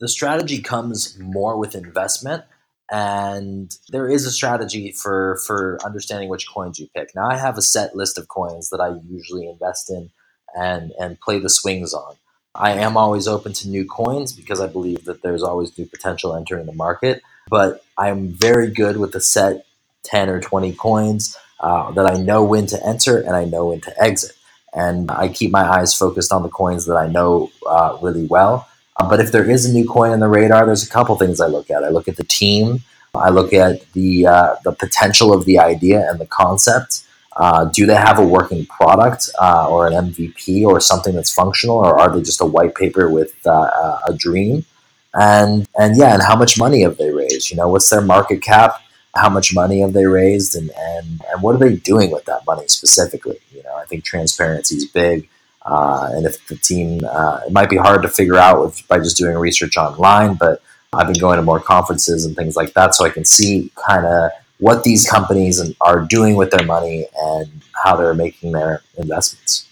the 0.00 0.08
strategy 0.08 0.62
comes 0.62 1.18
more 1.18 1.58
with 1.58 1.74
investment 1.74 2.44
and 2.90 3.76
there 3.90 4.08
is 4.08 4.26
a 4.26 4.30
strategy 4.30 4.92
for 4.92 5.40
for 5.46 5.78
understanding 5.84 6.28
which 6.28 6.48
coins 6.48 6.78
you 6.78 6.88
pick. 6.94 7.14
Now 7.14 7.28
I 7.30 7.36
have 7.36 7.58
a 7.58 7.62
set 7.62 7.94
list 7.96 8.18
of 8.18 8.28
coins 8.28 8.70
that 8.70 8.80
I 8.80 8.98
usually 9.08 9.48
invest 9.48 9.90
in 9.90 10.10
and 10.56 10.92
and 11.00 11.20
play 11.20 11.38
the 11.38 11.50
swings 11.50 11.94
on. 11.94 12.16
I 12.54 12.72
am 12.72 12.96
always 12.96 13.28
open 13.28 13.52
to 13.54 13.68
new 13.68 13.84
coins 13.84 14.32
because 14.32 14.60
I 14.60 14.66
believe 14.66 15.04
that 15.04 15.22
there's 15.22 15.42
always 15.42 15.76
new 15.78 15.86
potential 15.86 16.34
entering 16.34 16.66
the 16.66 16.72
market. 16.72 17.22
but 17.48 17.84
I'm 17.98 18.28
very 18.28 18.70
good 18.70 18.96
with 18.96 19.14
a 19.14 19.20
set 19.20 19.66
10 20.04 20.28
or 20.30 20.40
20 20.40 20.72
coins 20.74 21.36
uh, 21.60 21.90
that 21.92 22.06
I 22.06 22.16
know 22.16 22.44
when 22.44 22.66
to 22.66 22.86
enter 22.86 23.18
and 23.18 23.36
I 23.36 23.44
know 23.44 23.66
when 23.66 23.80
to 23.82 24.02
exit. 24.02 24.32
And 24.72 25.10
I 25.10 25.28
keep 25.28 25.50
my 25.50 25.64
eyes 25.64 25.94
focused 25.94 26.32
on 26.32 26.42
the 26.42 26.48
coins 26.48 26.86
that 26.86 26.96
I 26.96 27.08
know 27.08 27.50
uh, 27.66 27.98
really 28.00 28.26
well. 28.26 28.68
Uh, 29.00 29.08
but 29.08 29.18
if 29.18 29.32
there 29.32 29.48
is 29.48 29.64
a 29.64 29.72
new 29.72 29.86
coin 29.88 30.10
on 30.10 30.20
the 30.20 30.28
radar, 30.28 30.66
there's 30.66 30.86
a 30.86 30.90
couple 30.90 31.16
things 31.16 31.40
I 31.40 31.46
look 31.46 31.70
at. 31.70 31.82
I 31.82 31.88
look 31.88 32.06
at 32.06 32.16
the 32.16 32.24
team, 32.24 32.82
I 33.14 33.30
look 33.30 33.54
at 33.54 33.90
the, 33.92 34.26
uh, 34.26 34.56
the 34.62 34.72
potential 34.72 35.32
of 35.32 35.46
the 35.46 35.58
idea 35.58 36.08
and 36.10 36.20
the 36.20 36.26
concept. 36.26 37.04
Uh, 37.34 37.64
do 37.64 37.86
they 37.86 37.94
have 37.94 38.18
a 38.18 38.26
working 38.26 38.66
product 38.66 39.30
uh, 39.40 39.66
or 39.70 39.86
an 39.86 39.94
MVP 39.94 40.66
or 40.66 40.80
something 40.80 41.14
that's 41.14 41.32
functional, 41.32 41.76
or 41.76 41.98
are 41.98 42.14
they 42.14 42.20
just 42.20 42.42
a 42.42 42.44
white 42.44 42.74
paper 42.74 43.08
with 43.08 43.34
uh, 43.46 44.00
a 44.06 44.12
dream? 44.14 44.66
And 45.14 45.66
and 45.78 45.96
yeah, 45.96 46.12
and 46.12 46.22
how 46.22 46.36
much 46.36 46.58
money 46.58 46.82
have 46.82 46.98
they 46.98 47.10
raised? 47.10 47.50
You 47.50 47.56
know, 47.56 47.68
what's 47.68 47.88
their 47.88 48.02
market 48.02 48.42
cap? 48.42 48.82
How 49.14 49.30
much 49.30 49.54
money 49.54 49.80
have 49.80 49.92
they 49.92 50.06
raised, 50.06 50.54
and 50.54 50.70
and 50.76 51.22
and 51.32 51.42
what 51.42 51.54
are 51.54 51.58
they 51.58 51.76
doing 51.76 52.10
with 52.10 52.26
that 52.26 52.44
money 52.46 52.68
specifically? 52.68 53.38
You 53.52 53.62
know, 53.62 53.74
I 53.76 53.86
think 53.86 54.04
transparency 54.04 54.76
is 54.76 54.86
big. 54.86 55.28
Uh, 55.64 56.08
and 56.12 56.26
if 56.26 56.46
the 56.48 56.56
team, 56.56 57.00
uh, 57.04 57.40
it 57.46 57.52
might 57.52 57.68
be 57.68 57.76
hard 57.76 58.02
to 58.02 58.08
figure 58.08 58.36
out 58.36 58.60
with, 58.60 58.86
by 58.88 58.98
just 58.98 59.16
doing 59.16 59.36
research 59.36 59.76
online, 59.76 60.34
but 60.34 60.62
I've 60.92 61.06
been 61.06 61.20
going 61.20 61.36
to 61.36 61.42
more 61.42 61.60
conferences 61.60 62.24
and 62.24 62.34
things 62.34 62.56
like 62.56 62.74
that, 62.74 62.94
so 62.94 63.04
I 63.04 63.10
can 63.10 63.24
see 63.24 63.70
kind 63.86 64.06
of 64.06 64.30
what 64.58 64.84
these 64.84 65.08
companies 65.08 65.60
are 65.80 66.00
doing 66.00 66.36
with 66.36 66.50
their 66.50 66.66
money 66.66 67.06
and 67.22 67.48
how 67.84 67.96
they're 67.96 68.14
making 68.14 68.52
their 68.52 68.82
investments. 68.96 69.66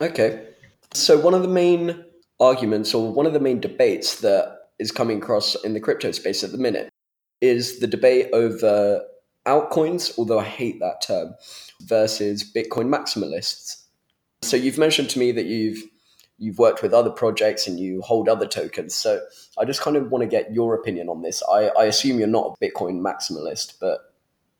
Okay. 0.00 0.46
So, 0.92 1.18
one 1.18 1.34
of 1.34 1.42
the 1.42 1.48
main 1.48 2.04
arguments 2.40 2.94
or 2.94 3.12
one 3.12 3.26
of 3.26 3.32
the 3.32 3.40
main 3.40 3.60
debates 3.60 4.20
that 4.20 4.58
is 4.78 4.90
coming 4.90 5.18
across 5.18 5.54
in 5.62 5.74
the 5.74 5.80
crypto 5.80 6.10
space 6.10 6.42
at 6.42 6.52
the 6.52 6.58
minute 6.58 6.88
is 7.40 7.78
the 7.78 7.86
debate 7.86 8.28
over 8.32 9.02
altcoins, 9.46 10.12
although 10.18 10.38
I 10.38 10.44
hate 10.44 10.80
that 10.80 11.02
term, 11.02 11.34
versus 11.82 12.44
Bitcoin 12.44 12.88
maximalists. 12.88 13.79
So, 14.42 14.56
you've 14.56 14.78
mentioned 14.78 15.10
to 15.10 15.18
me 15.18 15.32
that 15.32 15.46
you've 15.46 15.82
you've 16.40 16.58
worked 16.58 16.82
with 16.82 16.92
other 16.92 17.10
projects 17.10 17.66
and 17.68 17.78
you 17.78 18.00
hold 18.00 18.28
other 18.28 18.46
tokens. 18.46 18.94
So 18.94 19.20
I 19.58 19.66
just 19.66 19.82
kind 19.82 19.96
of 19.96 20.10
want 20.10 20.22
to 20.22 20.28
get 20.28 20.52
your 20.52 20.74
opinion 20.74 21.08
on 21.08 21.22
this. 21.22 21.42
I, 21.48 21.68
I 21.78 21.84
assume 21.84 22.18
you're 22.18 22.26
not 22.28 22.56
a 22.56 22.64
Bitcoin 22.64 23.02
maximalist, 23.02 23.74
but 23.78 24.14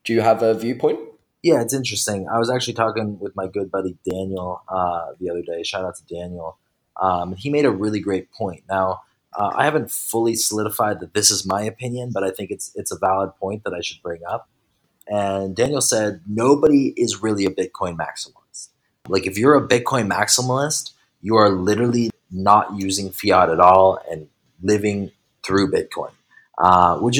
do 0.05 0.13
you 0.13 0.21
have 0.21 0.43
a 0.43 0.55
viewpoint? 0.55 1.01
Yeah, 1.43 1.63
it's 1.63 1.73
interesting. 1.73 2.29
I 2.29 2.39
was 2.39 2.51
actually 2.51 2.75
talking 2.75 3.19
with 3.19 3.35
my 3.35 3.49
good 3.49 3.71
buddy 3.71 3.97
Daniel 4.09 4.63
uh, 4.69 5.13
the 5.19 5.31
other 5.31 5.41
day. 5.41 5.63
Shout 5.63 5.87
out 5.87 5.97
to 5.97 6.05
Daniel. 6.15 6.59
Um, 7.01 7.35
he 7.35 7.49
made 7.49 7.65
a 7.65 7.71
really 7.71 8.01
great 8.01 8.31
point. 8.31 8.63
Now, 8.69 9.01
uh, 9.35 9.51
I 9.55 9.65
haven't 9.65 9.91
fully 9.91 10.35
solidified 10.35 11.01
that 11.01 11.15
this 11.15 11.31
is 11.31 11.47
my 11.47 11.63
opinion, 11.63 12.11
but 12.13 12.23
I 12.23 12.31
think 12.31 12.51
it's 12.51 12.73
it's 12.75 12.93
a 12.93 12.99
valid 12.99 13.35
point 13.37 13.65
that 13.65 13.73
I 13.73 13.81
should 13.81 14.03
bring 14.03 14.21
up. 14.29 14.51
And 15.07 15.57
Daniel 15.57 15.81
said 15.81 16.21
nobody 16.27 16.93
is 16.97 17.23
really 17.23 17.47
a 17.47 17.51
Bitcoin 17.51 17.97
maximalist. 17.97 18.35
Like 19.11 19.27
if 19.27 19.39
you're 19.39 19.57
a 19.57 19.67
Bitcoin 19.67 20.09
maximalist, 20.11 20.93
you 21.23 21.37
are 21.37 21.51
literally 21.51 22.11
not 22.31 22.77
using 22.77 23.11
fiat 23.11 23.51
at 23.51 23.61
all 23.61 23.99
and 24.11 24.29
living 24.63 25.11
through 25.45 25.71
Bitcoin, 25.71 26.13
uh, 26.59 26.99
which 26.99 27.19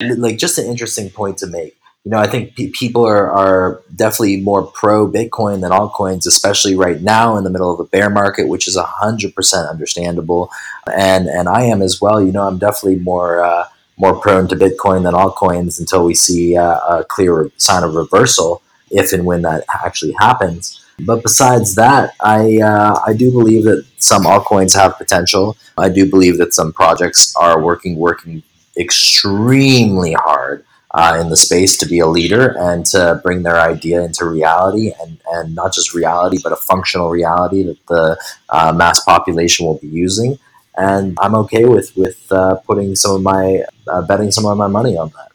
is 0.00 0.18
like 0.18 0.38
just 0.38 0.58
an 0.58 0.66
interesting 0.66 1.10
point 1.10 1.38
to 1.38 1.46
make 1.46 1.76
you 2.04 2.10
know, 2.10 2.18
I 2.18 2.26
think 2.26 2.56
pe- 2.56 2.70
people 2.70 3.06
are, 3.06 3.30
are 3.30 3.82
definitely 3.94 4.38
more 4.38 4.64
pro 4.66 5.06
Bitcoin 5.08 5.60
than 5.60 5.70
altcoins, 5.70 6.26
especially 6.26 6.74
right 6.74 7.00
now 7.00 7.36
in 7.36 7.44
the 7.44 7.50
middle 7.50 7.72
of 7.72 7.78
a 7.78 7.84
bear 7.84 8.10
market, 8.10 8.48
which 8.48 8.66
is 8.66 8.76
hundred 8.76 9.34
percent 9.36 9.68
understandable, 9.68 10.50
and 10.92 11.28
and 11.28 11.48
I 11.48 11.62
am 11.62 11.80
as 11.80 12.00
well. 12.00 12.20
You 12.20 12.32
know, 12.32 12.42
I'm 12.42 12.58
definitely 12.58 12.96
more 12.96 13.44
uh, 13.44 13.68
more 13.96 14.16
prone 14.16 14.48
to 14.48 14.56
Bitcoin 14.56 15.04
than 15.04 15.14
altcoins 15.14 15.78
until 15.78 16.04
we 16.04 16.14
see 16.14 16.56
uh, 16.56 16.98
a 16.98 17.04
clear 17.04 17.52
sign 17.56 17.84
of 17.84 17.94
reversal, 17.94 18.62
if 18.90 19.12
and 19.12 19.24
when 19.24 19.42
that 19.42 19.64
actually 19.84 20.14
happens. 20.18 20.81
But 21.00 21.22
besides 21.22 21.74
that, 21.76 22.14
I 22.20 22.58
uh, 22.60 23.00
I 23.06 23.12
do 23.14 23.30
believe 23.30 23.64
that 23.64 23.84
some 23.96 24.24
altcoins 24.24 24.74
have 24.74 24.98
potential. 24.98 25.56
I 25.78 25.88
do 25.88 26.08
believe 26.08 26.38
that 26.38 26.54
some 26.54 26.72
projects 26.72 27.34
are 27.36 27.60
working 27.60 27.96
working 27.96 28.42
extremely 28.76 30.12
hard 30.12 30.64
uh, 30.94 31.18
in 31.20 31.30
the 31.30 31.36
space 31.36 31.76
to 31.78 31.86
be 31.86 31.98
a 31.98 32.06
leader 32.06 32.54
and 32.58 32.84
to 32.86 33.20
bring 33.22 33.42
their 33.42 33.58
idea 33.60 34.02
into 34.02 34.26
reality 34.26 34.92
and, 35.00 35.20
and 35.32 35.54
not 35.54 35.72
just 35.72 35.94
reality, 35.94 36.38
but 36.42 36.52
a 36.52 36.56
functional 36.56 37.08
reality 37.08 37.62
that 37.62 37.86
the 37.86 38.22
uh, 38.50 38.72
mass 38.72 39.02
population 39.02 39.66
will 39.66 39.78
be 39.78 39.88
using. 39.88 40.38
And 40.76 41.16
I'm 41.20 41.34
okay 41.36 41.64
with, 41.64 41.96
with 41.96 42.30
uh, 42.30 42.56
putting 42.66 42.94
some 42.96 43.16
of 43.16 43.22
my, 43.22 43.64
uh, 43.86 44.02
betting 44.02 44.30
some 44.30 44.46
of 44.46 44.56
my 44.56 44.68
money 44.68 44.96
on 44.96 45.08
that. 45.10 45.32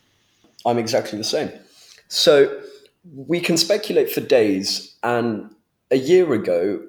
I'm 0.65 0.77
exactly 0.77 1.17
the 1.17 1.23
same. 1.23 1.51
So 2.07 2.61
we 3.13 3.39
can 3.39 3.57
speculate 3.57 4.11
for 4.11 4.21
days. 4.21 4.95
And 5.03 5.53
a 5.91 5.97
year 5.97 6.33
ago, 6.33 6.81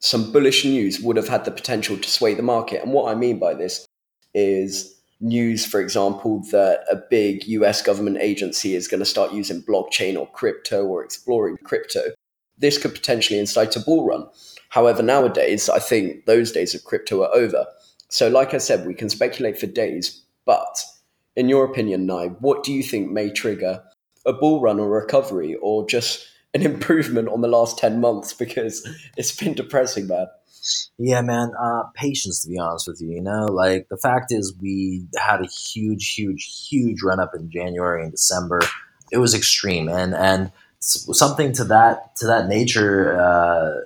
some 0.00 0.32
bullish 0.32 0.64
news 0.64 1.00
would 1.00 1.16
have 1.16 1.28
had 1.28 1.44
the 1.44 1.50
potential 1.50 1.96
to 1.96 2.10
sway 2.10 2.34
the 2.34 2.42
market. 2.42 2.82
And 2.82 2.92
what 2.92 3.10
I 3.10 3.14
mean 3.14 3.38
by 3.38 3.54
this 3.54 3.86
is 4.34 5.00
news, 5.20 5.64
for 5.64 5.80
example, 5.80 6.42
that 6.50 6.84
a 6.90 6.96
big 6.96 7.46
US 7.46 7.80
government 7.82 8.18
agency 8.20 8.74
is 8.74 8.88
going 8.88 9.00
to 9.00 9.06
start 9.06 9.32
using 9.32 9.62
blockchain 9.62 10.18
or 10.18 10.30
crypto 10.32 10.84
or 10.84 11.02
exploring 11.02 11.56
crypto, 11.64 12.12
this 12.58 12.78
could 12.78 12.92
potentially 12.92 13.38
incite 13.38 13.76
a 13.76 13.80
bull 13.80 14.06
run. 14.06 14.26
However, 14.68 15.02
nowadays, 15.02 15.68
I 15.68 15.78
think 15.78 16.26
those 16.26 16.52
days 16.52 16.74
of 16.74 16.84
crypto 16.84 17.22
are 17.22 17.34
over. 17.34 17.64
So, 18.10 18.28
like 18.28 18.54
I 18.54 18.58
said, 18.58 18.86
we 18.86 18.94
can 18.94 19.08
speculate 19.08 19.58
for 19.58 19.66
days, 19.66 20.22
but 20.44 20.84
in 21.36 21.48
your 21.48 21.64
opinion, 21.64 22.06
Nye, 22.06 22.28
what 22.40 22.62
do 22.62 22.72
you 22.72 22.82
think 22.82 23.10
may 23.10 23.30
trigger 23.30 23.82
a 24.26 24.32
bull 24.32 24.60
run 24.60 24.80
or 24.80 24.88
recovery 24.88 25.56
or 25.56 25.86
just 25.86 26.26
an 26.54 26.62
improvement 26.72 27.28
on 27.28 27.40
the 27.40 27.48
last 27.48 27.78
10 27.78 28.00
months? 28.00 28.32
Because 28.32 28.86
it's 29.16 29.34
been 29.34 29.54
depressing, 29.54 30.06
man. 30.06 30.26
Yeah, 30.98 31.20
man. 31.20 31.52
Uh, 31.60 31.84
patience, 31.94 32.42
to 32.42 32.48
be 32.48 32.58
honest 32.58 32.86
with 32.86 33.00
you. 33.00 33.10
You 33.10 33.22
know, 33.22 33.46
like 33.46 33.88
the 33.88 33.96
fact 33.96 34.32
is, 34.32 34.54
we 34.60 35.06
had 35.16 35.40
a 35.40 35.46
huge, 35.46 36.14
huge, 36.14 36.68
huge 36.68 37.02
run 37.02 37.20
up 37.20 37.34
in 37.34 37.50
January 37.50 38.02
and 38.02 38.10
December. 38.10 38.60
It 39.12 39.18
was 39.18 39.34
extreme, 39.34 39.88
and 39.88 40.14
and 40.14 40.50
something 40.80 41.52
to 41.52 41.64
that 41.64 42.16
to 42.16 42.26
that 42.26 42.48
nature 42.48 43.20
uh, 43.20 43.80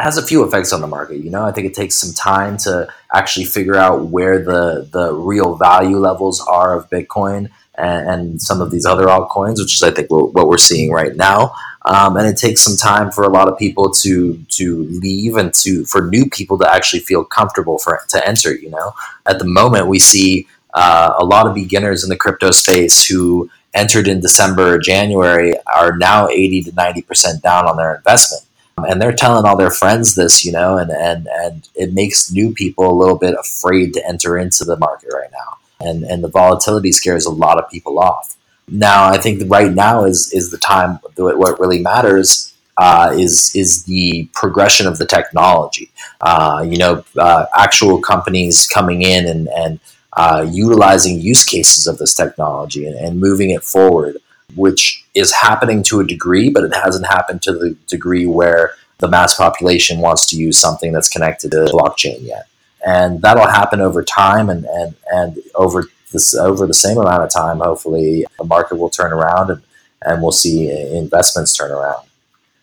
has 0.00 0.16
a 0.16 0.22
few 0.22 0.44
effects 0.44 0.72
on 0.72 0.80
the 0.80 0.86
market. 0.86 1.18
You 1.18 1.30
know, 1.30 1.44
I 1.44 1.52
think 1.52 1.66
it 1.66 1.74
takes 1.74 1.96
some 1.96 2.14
time 2.14 2.56
to 2.58 2.92
actually 3.12 3.46
figure 3.46 3.76
out 3.76 4.06
where 4.06 4.42
the 4.42 4.88
the 4.90 5.12
real 5.12 5.56
value 5.56 5.98
levels 5.98 6.40
are 6.40 6.76
of 6.76 6.88
Bitcoin 6.88 7.50
and, 7.78 8.10
and 8.10 8.42
some 8.42 8.60
of 8.60 8.70
these 8.70 8.84
other 8.84 9.06
altcoins, 9.06 9.58
which 9.58 9.74
is 9.76 9.82
I 9.82 9.90
think 9.90 10.10
what, 10.10 10.48
we're 10.48 10.58
seeing 10.58 10.90
right 10.90 11.14
now. 11.14 11.54
Um, 11.84 12.16
and 12.16 12.26
it 12.26 12.36
takes 12.36 12.60
some 12.60 12.76
time 12.76 13.10
for 13.10 13.24
a 13.24 13.30
lot 13.30 13.48
of 13.48 13.58
people 13.58 13.90
to 14.02 14.44
to 14.48 14.84
leave 14.84 15.36
and 15.36 15.54
to 15.54 15.84
for 15.86 16.02
new 16.02 16.28
people 16.28 16.58
to 16.58 16.70
actually 16.70 17.00
feel 17.00 17.24
comfortable 17.24 17.78
for 17.78 18.00
to 18.08 18.28
enter. 18.28 18.52
You 18.54 18.70
know, 18.70 18.92
at 19.24 19.38
the 19.38 19.46
moment 19.46 19.86
we 19.86 19.98
see 19.98 20.48
uh, 20.74 21.14
a 21.18 21.24
lot 21.24 21.46
of 21.46 21.54
beginners 21.54 22.02
in 22.04 22.10
the 22.10 22.16
crypto 22.16 22.50
space 22.50 23.06
who 23.06 23.48
entered 23.74 24.08
in 24.08 24.20
December 24.20 24.74
or 24.74 24.78
January 24.78 25.54
are 25.74 25.96
now 25.96 26.28
eighty 26.28 26.62
to 26.62 26.72
ninety 26.72 27.02
percent 27.02 27.42
down 27.42 27.66
on 27.66 27.76
their 27.76 27.94
investment. 27.94 28.44
And 28.86 29.02
they're 29.02 29.12
telling 29.12 29.44
all 29.44 29.56
their 29.56 29.72
friends 29.72 30.14
this, 30.14 30.44
you 30.44 30.52
know, 30.52 30.78
and, 30.78 30.92
and, 30.92 31.26
and 31.26 31.68
it 31.74 31.92
makes 31.92 32.30
new 32.30 32.52
people 32.52 32.88
a 32.88 32.94
little 32.94 33.18
bit 33.18 33.34
afraid 33.34 33.92
to 33.94 34.06
enter 34.06 34.38
into 34.38 34.64
the 34.64 34.76
market 34.76 35.10
right 35.12 35.32
now. 35.32 35.57
And, 35.80 36.02
and 36.04 36.24
the 36.24 36.28
volatility 36.28 36.92
scares 36.92 37.24
a 37.24 37.30
lot 37.30 37.58
of 37.58 37.70
people 37.70 37.98
off. 37.98 38.36
Now, 38.70 39.06
I 39.06 39.18
think 39.18 39.42
right 39.46 39.72
now 39.72 40.04
is 40.04 40.30
is 40.32 40.50
the 40.50 40.58
time. 40.58 40.98
What 41.16 41.58
really 41.58 41.80
matters 41.80 42.54
uh, 42.76 43.14
is 43.16 43.54
is 43.54 43.84
the 43.84 44.28
progression 44.34 44.86
of 44.86 44.98
the 44.98 45.06
technology. 45.06 45.90
Uh, 46.20 46.64
you 46.68 46.76
know, 46.76 47.04
uh, 47.16 47.46
actual 47.56 48.00
companies 48.00 48.66
coming 48.66 49.02
in 49.02 49.26
and 49.26 49.48
and 49.48 49.80
uh, 50.14 50.46
utilizing 50.50 51.20
use 51.20 51.44
cases 51.44 51.86
of 51.86 51.98
this 51.98 52.14
technology 52.14 52.86
and, 52.86 52.96
and, 52.96 53.20
moving 53.20 53.50
it 53.50 53.62
forward, 53.62 54.16
which 54.56 55.04
is 55.14 55.32
happening 55.32 55.82
to 55.82 56.00
a 56.00 56.04
degree, 56.04 56.50
but 56.50 56.64
it 56.64 56.74
hasn't 56.74 57.06
happened 57.06 57.40
to 57.40 57.52
the 57.52 57.76
degree 57.86 58.26
where 58.26 58.72
the 58.98 59.06
mass 59.06 59.36
population 59.36 60.00
wants 60.00 60.26
to 60.26 60.36
use 60.36 60.58
something 60.58 60.92
that's 60.92 61.08
connected 61.08 61.52
to 61.52 61.58
blockchain 61.66 62.18
yet. 62.22 62.48
And 62.86 63.22
that'll 63.22 63.48
happen 63.48 63.80
over 63.80 64.02
time 64.02 64.48
and, 64.48 64.64
and, 64.64 64.94
and 65.12 65.38
over 65.54 65.84
this 66.12 66.34
over 66.34 66.66
the 66.66 66.74
same 66.74 66.98
amount 66.98 67.22
of 67.22 67.30
time, 67.30 67.58
hopefully 67.58 68.24
the 68.38 68.44
market 68.44 68.76
will 68.76 68.90
turn 68.90 69.12
around 69.12 69.50
and, 69.50 69.62
and 70.02 70.22
we'll 70.22 70.32
see 70.32 70.70
investments 70.70 71.56
turn 71.56 71.70
around, 71.70 72.06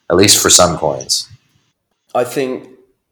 at 0.10 0.15
least 0.15 0.41
for 0.41 0.49
some 0.49 0.78
coins. 0.78 1.30
I 2.15 2.23
think, 2.23 2.69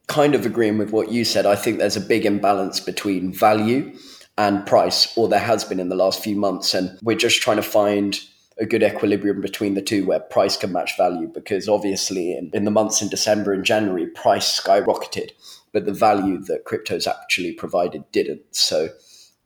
kind 0.08 0.34
of 0.36 0.46
agreeing 0.46 0.78
with 0.78 0.92
what 0.92 1.12
you 1.12 1.26
said, 1.26 1.46
I 1.46 1.56
think 1.56 1.78
there's 1.78 1.98
a 1.98 2.02
big 2.02 2.26
imbalance 2.26 2.80
between 2.80 3.34
value 3.34 3.94
and 4.38 4.66
price, 4.66 5.16
or 5.18 5.28
there 5.28 5.40
has 5.40 5.64
been 5.64 5.80
in 5.80 5.90
the 5.90 5.96
last 5.96 6.24
few 6.24 6.36
months. 6.36 6.74
And 6.74 6.98
we're 7.04 7.18
just 7.18 7.42
trying 7.42 7.58
to 7.58 7.64
find 7.64 8.20
a 8.58 8.66
good 8.66 8.84
equilibrium 8.84 9.42
between 9.42 9.74
the 9.74 9.82
two 9.82 10.06
where 10.06 10.20
price 10.20 10.58
can 10.58 10.72
match 10.72 10.96
value 10.98 11.28
because 11.28 11.68
obviously 11.68 12.38
in, 12.38 12.52
in 12.54 12.66
the 12.66 12.72
months 12.72 13.02
in 13.02 13.10
December 13.10 13.52
and 13.54 13.66
January, 13.66 14.08
price 14.08 14.60
skyrocketed, 14.60 15.32
but 15.74 15.86
the 15.86 15.92
value 15.92 16.38
that 16.38 16.66
cryptos 16.66 17.08
actually 17.08 17.52
provided 17.52 18.10
didn't. 18.12 18.44
So 18.52 18.90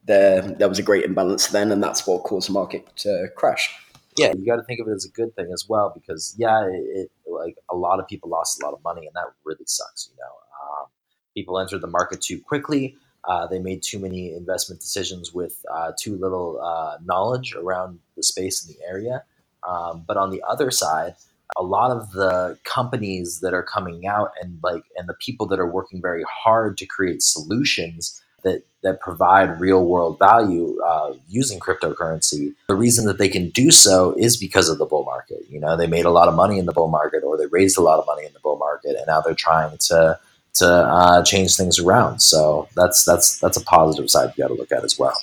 there 0.03 0.41
there 0.41 0.69
was 0.69 0.77
a 0.77 0.83
great 0.83 1.05
imbalance 1.05 1.47
then, 1.47 1.71
and 1.71 1.81
that's 1.81 2.05
what 2.05 2.23
caused 2.23 2.49
the 2.49 2.53
market 2.53 2.85
to 2.97 3.29
crash. 3.35 3.73
Yeah, 4.17 4.33
you 4.37 4.45
got 4.45 4.57
to 4.57 4.63
think 4.63 4.79
of 4.79 4.87
it 4.87 4.91
as 4.91 5.05
a 5.05 5.09
good 5.09 5.35
thing 5.35 5.51
as 5.53 5.65
well 5.67 5.91
because 5.93 6.35
yeah, 6.37 6.65
it, 6.65 6.83
it 6.99 7.11
like 7.25 7.55
a 7.69 7.75
lot 7.75 7.99
of 7.99 8.07
people 8.07 8.29
lost 8.29 8.61
a 8.61 8.65
lot 8.65 8.73
of 8.73 8.83
money, 8.83 9.05
and 9.05 9.15
that 9.15 9.25
really 9.45 9.65
sucks. 9.65 10.09
You 10.11 10.17
know, 10.17 10.81
um, 10.81 10.87
people 11.33 11.59
entered 11.59 11.81
the 11.81 11.87
market 11.87 12.21
too 12.21 12.39
quickly. 12.39 12.95
Uh, 13.23 13.45
they 13.45 13.59
made 13.59 13.83
too 13.83 13.99
many 13.99 14.33
investment 14.33 14.79
decisions 14.79 15.33
with 15.33 15.63
uh, 15.73 15.91
too 15.99 16.17
little 16.17 16.61
uh, 16.63 16.97
knowledge 17.03 17.53
around 17.55 17.99
the 18.15 18.23
space 18.23 18.65
and 18.65 18.73
the 18.73 18.79
area. 18.87 19.23
Um, 19.67 20.05
but 20.07 20.15
on 20.15 20.31
the 20.31 20.41
other 20.47 20.71
side, 20.71 21.15
a 21.55 21.63
lot 21.63 21.91
of 21.91 22.11
the 22.11 22.57
companies 22.63 23.39
that 23.39 23.53
are 23.53 23.63
coming 23.63 24.05
out 24.05 24.31
and 24.41 24.59
like 24.63 24.83
and 24.97 25.07
the 25.07 25.13
people 25.13 25.45
that 25.47 25.59
are 25.59 25.69
working 25.69 26.01
very 26.01 26.23
hard 26.29 26.77
to 26.77 26.85
create 26.85 27.21
solutions 27.21 28.21
that 28.43 28.65
that 28.83 28.99
provide 28.99 29.59
real 29.59 29.85
world 29.85 30.19
value 30.19 30.79
uh, 30.81 31.13
using 31.27 31.59
cryptocurrency. 31.59 32.53
The 32.67 32.75
reason 32.75 33.05
that 33.05 33.17
they 33.17 33.29
can 33.29 33.49
do 33.49 33.71
so 33.71 34.13
is 34.17 34.37
because 34.37 34.69
of 34.69 34.77
the 34.77 34.85
bull 34.85 35.03
market. 35.03 35.45
You 35.49 35.59
know, 35.59 35.75
they 35.75 35.87
made 35.87 36.05
a 36.05 36.11
lot 36.11 36.27
of 36.27 36.35
money 36.35 36.59
in 36.59 36.65
the 36.65 36.73
bull 36.73 36.87
market, 36.87 37.23
or 37.23 37.37
they 37.37 37.47
raised 37.47 37.77
a 37.77 37.81
lot 37.81 37.99
of 37.99 38.05
money 38.05 38.25
in 38.25 38.33
the 38.33 38.39
bull 38.39 38.57
market, 38.57 38.95
and 38.95 39.05
now 39.07 39.21
they're 39.21 39.33
trying 39.33 39.77
to 39.77 40.19
to 40.55 40.67
uh, 40.67 41.23
change 41.23 41.55
things 41.55 41.79
around. 41.79 42.19
So 42.19 42.67
that's 42.75 43.03
that's 43.05 43.39
that's 43.39 43.57
a 43.57 43.63
positive 43.63 44.09
side 44.09 44.33
you 44.35 44.43
got 44.43 44.49
to 44.49 44.55
look 44.55 44.71
at 44.71 44.83
as 44.83 44.97
well. 44.97 45.17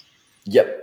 Yep. 0.45 0.81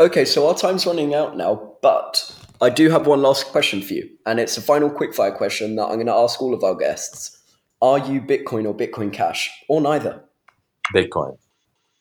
Okay, 0.00 0.24
so 0.24 0.46
our 0.46 0.54
time's 0.54 0.86
running 0.86 1.14
out 1.14 1.36
now, 1.36 1.72
but 1.82 2.37
I 2.60 2.70
do 2.70 2.90
have 2.90 3.06
one 3.06 3.22
last 3.22 3.46
question 3.46 3.82
for 3.82 3.94
you, 3.94 4.08
and 4.26 4.40
it's 4.40 4.56
a 4.56 4.62
final 4.62 4.90
quickfire 4.90 5.36
question 5.36 5.76
that 5.76 5.84
I'm 5.86 5.94
going 5.94 6.06
to 6.06 6.14
ask 6.14 6.42
all 6.42 6.52
of 6.52 6.64
our 6.64 6.74
guests. 6.74 7.40
Are 7.80 7.98
you 7.98 8.20
Bitcoin 8.20 8.66
or 8.66 8.74
Bitcoin 8.74 9.12
Cash, 9.12 9.48
or 9.68 9.80
neither? 9.80 10.24
Bitcoin. 10.92 11.38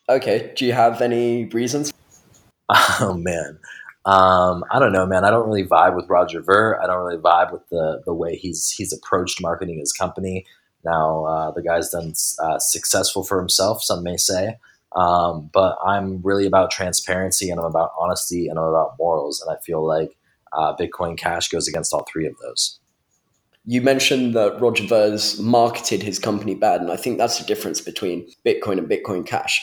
Okay, 0.09 0.51
do 0.55 0.65
you 0.65 0.73
have 0.73 1.01
any 1.01 1.45
reasons? 1.45 1.93
Oh 2.99 3.13
man, 3.13 3.59
um, 4.03 4.65
I 4.71 4.79
don't 4.79 4.91
know, 4.91 5.05
man. 5.05 5.23
I 5.23 5.29
don't 5.29 5.47
really 5.47 5.65
vibe 5.65 5.95
with 5.95 6.09
Roger 6.09 6.41
Ver. 6.41 6.77
I 6.81 6.85
don't 6.85 7.05
really 7.05 7.21
vibe 7.21 7.53
with 7.53 7.61
the 7.69 8.01
the 8.05 8.13
way 8.13 8.35
he's 8.35 8.71
he's 8.71 8.91
approached 8.91 9.41
marketing 9.41 9.79
his 9.79 9.93
company. 9.93 10.45
Now 10.83 11.23
uh, 11.23 11.51
the 11.51 11.61
guy's 11.61 11.91
done 11.91 12.13
uh, 12.43 12.59
successful 12.59 13.23
for 13.23 13.39
himself, 13.39 13.83
some 13.83 14.03
may 14.03 14.17
say, 14.17 14.57
um, 14.97 15.49
but 15.53 15.77
I'm 15.85 16.21
really 16.23 16.45
about 16.45 16.71
transparency 16.71 17.49
and 17.49 17.59
I'm 17.59 17.67
about 17.67 17.91
honesty 17.97 18.49
and 18.49 18.59
I'm 18.59 18.65
about 18.65 18.95
morals, 18.99 19.41
and 19.41 19.55
I 19.55 19.61
feel 19.61 19.85
like 19.85 20.16
uh, 20.53 20.75
Bitcoin 20.75 21.17
Cash 21.17 21.49
goes 21.49 21.67
against 21.67 21.93
all 21.93 22.05
three 22.11 22.27
of 22.27 22.35
those. 22.41 22.79
You 23.65 23.81
mentioned 23.81 24.33
that 24.35 24.61
Roger 24.61 24.85
Ver's 24.85 25.39
marketed 25.39 26.01
his 26.01 26.19
company 26.19 26.55
bad, 26.55 26.81
and 26.81 26.91
I 26.91 26.95
think 26.95 27.17
that's 27.17 27.37
the 27.37 27.45
difference 27.45 27.81
between 27.81 28.29
Bitcoin 28.45 28.77
and 28.77 28.87
Bitcoin 28.87 29.25
Cash. 29.25 29.61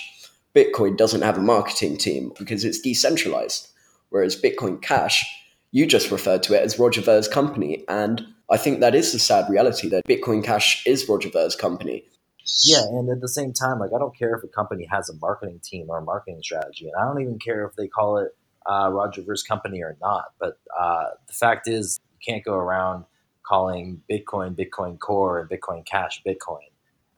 Bitcoin 0.54 0.96
doesn't 0.96 1.22
have 1.22 1.38
a 1.38 1.42
marketing 1.42 1.96
team 1.96 2.32
because 2.38 2.64
it's 2.64 2.80
decentralized, 2.80 3.68
whereas 4.10 4.40
Bitcoin 4.40 4.80
Cash, 4.82 5.24
you 5.72 5.86
just 5.86 6.10
referred 6.10 6.42
to 6.44 6.54
it 6.54 6.62
as 6.62 6.78
Roger 6.78 7.00
Ver's 7.00 7.26
company, 7.26 7.84
and 7.88 8.26
I 8.50 8.58
think 8.58 8.80
that 8.80 8.94
is 8.94 9.12
the 9.12 9.18
sad 9.18 9.48
reality 9.48 9.88
that 9.88 10.04
Bitcoin 10.06 10.44
Cash 10.44 10.86
is 10.86 11.08
Roger 11.08 11.30
Ver's 11.30 11.56
company. 11.56 12.04
Yeah, 12.62 12.82
and 12.82 13.08
at 13.08 13.22
the 13.22 13.28
same 13.28 13.54
time, 13.54 13.78
like 13.78 13.90
I 13.94 13.98
don't 13.98 14.16
care 14.16 14.34
if 14.34 14.44
a 14.44 14.48
company 14.48 14.86
has 14.90 15.08
a 15.08 15.14
marketing 15.14 15.60
team 15.64 15.86
or 15.88 15.98
a 15.98 16.02
marketing 16.02 16.40
strategy, 16.42 16.86
and 16.88 16.94
I 17.00 17.06
don't 17.06 17.22
even 17.22 17.38
care 17.38 17.64
if 17.64 17.74
they 17.74 17.88
call 17.88 18.18
it 18.18 18.36
uh, 18.66 18.90
Roger 18.92 19.22
Ver's 19.22 19.42
company 19.42 19.82
or 19.82 19.96
not. 20.00 20.32
But 20.38 20.58
uh, 20.78 21.10
the 21.26 21.32
fact 21.32 21.68
is, 21.68 22.00
you 22.12 22.32
can't 22.32 22.44
go 22.44 22.54
around 22.54 23.04
calling 23.44 24.02
Bitcoin 24.10 24.54
Bitcoin 24.54 24.98
Core 24.98 25.40
and 25.40 25.48
Bitcoin 25.48 25.84
Cash 25.84 26.22
Bitcoin 26.26 26.68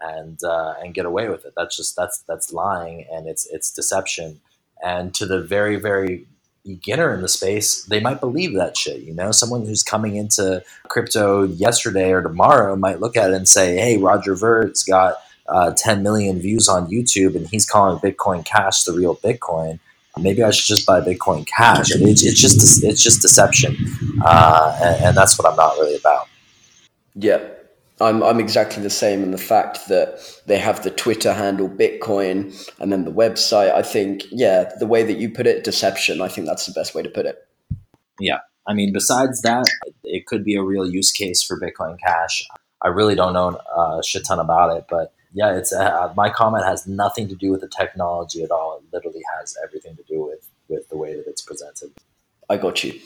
and 0.01 0.43
uh, 0.45 0.75
and 0.83 0.95
get 0.95 1.07
away 1.07 1.29
with 1.29 1.45
it. 1.45 1.55
That's 1.57 1.77
just 1.77 1.97
that's 1.97 2.19
that's 2.29 2.53
lying 2.53 3.07
and 3.13 3.29
it's 3.29 3.47
it's 3.47 3.71
deception. 3.71 4.41
And 4.85 5.15
to 5.15 5.27
the 5.27 5.41
very 5.43 5.77
very 5.77 6.27
beginner 6.65 7.15
in 7.15 7.23
the 7.23 7.29
space, 7.29 7.85
they 7.85 8.01
might 8.01 8.21
believe 8.21 8.55
that 8.55 8.77
shit. 8.77 9.03
You 9.03 9.15
know, 9.15 9.31
someone 9.31 9.65
who's 9.65 9.83
coming 9.83 10.17
into 10.17 10.63
crypto 10.89 11.45
yesterday 11.45 12.11
or 12.13 12.23
tomorrow 12.23 12.77
might 12.77 13.01
look 13.01 13.17
at 13.17 13.31
it 13.31 13.35
and 13.37 13.49
say, 13.49 13.77
"Hey, 13.77 13.99
Roger 13.99 14.35
Ver's 14.35 14.83
got 14.83 15.17
uh, 15.49 15.73
10 15.77 16.03
million 16.03 16.41
views 16.41 16.69
on 16.69 16.89
YouTube, 16.89 17.37
and 17.37 17.47
he's 17.49 17.67
calling 17.69 17.99
Bitcoin 18.01 18.45
Cash 18.45 18.85
the 18.85 18.93
real 18.93 19.17
Bitcoin." 19.17 19.79
Maybe 20.19 20.43
I 20.43 20.51
should 20.51 20.67
just 20.67 20.87
buy 20.87 21.01
Bitcoin 21.01 21.47
Cash. 21.47 21.91
It's, 21.91 22.25
it's 22.25 22.41
just 22.41 22.85
it's 22.85 23.03
just 23.03 23.23
deception, 23.23 23.77
uh, 24.25 24.79
and, 24.83 25.05
and, 25.05 25.17
that's 25.17 25.39
what 25.39 25.51
I'm 25.51 25.57
not 25.57 25.75
really 25.75 25.97
about. 25.97 26.29
Yeah, 27.15 27.47
I'm 28.01 28.23
I'm 28.23 28.41
exactly 28.41 28.83
the 28.83 28.91
same. 28.91 29.23
And 29.23 29.33
the 29.33 29.39
fact 29.39 29.89
that 29.89 30.19
they 30.47 30.59
have 30.59 30.83
the 30.83 30.91
Twitter 30.91 31.33
handle 31.33 31.69
Bitcoin 31.69 32.55
and 32.81 32.93
then 32.93 33.05
the 33.05 33.13
website, 33.13 33.73
I 33.73 33.83
think, 33.83 34.25
yeah, 34.31 34.71
the 34.79 34.87
way 34.87 35.03
that 35.03 35.19
you 35.19 35.31
put 35.31 35.47
it, 35.47 35.65
deception. 35.65 36.21
I 36.21 36.29
think 36.29 36.47
that's 36.47 36.67
the 36.67 36.73
best 36.73 36.95
way 36.95 37.03
to 37.03 37.09
put 37.09 37.27
it. 37.27 37.47
Yeah, 38.19 38.39
I 38.67 38.75
mean, 38.75 38.93
besides 38.93 39.43
that, 39.43 39.67
it 40.05 40.27
could 40.27 40.45
be 40.45 40.57
a 40.57 40.63
real 40.63 40.89
use 40.89 41.13
case 41.13 41.43
for 41.43 41.59
Bitcoin 41.61 41.99
Cash. 41.99 42.47
I 42.83 42.89
really 42.89 43.15
don't 43.15 43.33
know 43.33 43.59
a 43.77 44.03
shit 44.05 44.25
ton 44.25 44.39
about 44.39 44.77
it, 44.77 44.87
but 44.89 45.13
yeah, 45.37 45.55
it's 45.55 45.71
uh, 45.71 46.13
my 46.17 46.31
comment 46.31 46.65
has 46.65 46.87
nothing 46.87 47.29
to 47.29 47.35
do 47.35 47.51
with 47.51 47.61
the 47.61 47.69
technology 47.69 48.43
at 48.43 48.51
all. 48.51 48.79
It 48.79 48.85
literally 48.91 49.23
has 49.39 49.55
everything 49.63 49.95
to 49.97 50.03
do 50.05 50.25
with 50.25 50.49
with 50.69 50.89
the 50.89 50.97
way 50.97 51.15
that 51.15 51.27
it's 51.27 51.43
presented. 51.43 51.93
I 52.49 52.57
got 52.57 52.83
you. 52.83 52.99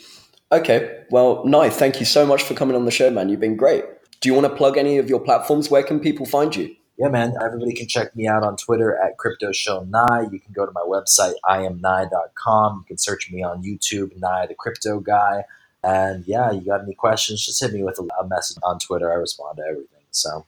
Okay, 0.49 1.03
well, 1.11 1.45
Nye, 1.45 1.69
thank 1.69 1.99
you 1.99 2.05
so 2.05 2.25
much 2.25 2.43
for 2.43 2.53
coming 2.53 2.75
on 2.75 2.85
the 2.85 2.91
show, 2.91 3.11
man. 3.11 3.27
You've 3.27 3.41
been 3.41 3.57
great. 3.57 3.83
Do 4.21 4.29
you 4.29 4.33
want 4.33 4.47
to 4.47 4.55
plug 4.55 4.77
any 4.77 4.97
of 4.97 5.09
your 5.09 5.19
platforms? 5.19 5.69
Where 5.69 5.83
can 5.83 5.99
people 5.99 6.25
find 6.25 6.55
you? 6.55 6.73
Yeah, 6.97 7.09
man. 7.09 7.33
Everybody 7.43 7.73
can 7.73 7.87
check 7.87 8.15
me 8.15 8.27
out 8.27 8.43
on 8.43 8.55
Twitter 8.55 8.97
at 8.97 9.17
CryptoShillNye. 9.17 10.31
You 10.31 10.39
can 10.39 10.53
go 10.53 10.65
to 10.65 10.71
my 10.71 10.85
website, 10.87 11.33
iamnai.com. 11.45 12.77
You 12.79 12.85
can 12.87 12.97
search 12.97 13.29
me 13.29 13.43
on 13.43 13.61
YouTube, 13.61 14.17
Nye 14.17 14.45
the 14.47 14.55
Crypto 14.55 14.99
Guy. 15.01 15.43
And 15.83 16.25
yeah, 16.27 16.51
you 16.51 16.61
got 16.61 16.81
any 16.81 16.93
questions, 16.93 17.45
just 17.45 17.59
hit 17.61 17.73
me 17.73 17.83
with 17.83 17.99
a 17.99 18.27
message 18.27 18.57
on 18.63 18.79
Twitter. 18.79 19.11
I 19.11 19.15
respond 19.15 19.57
to 19.57 19.63
everything. 19.63 20.03
So 20.11 20.45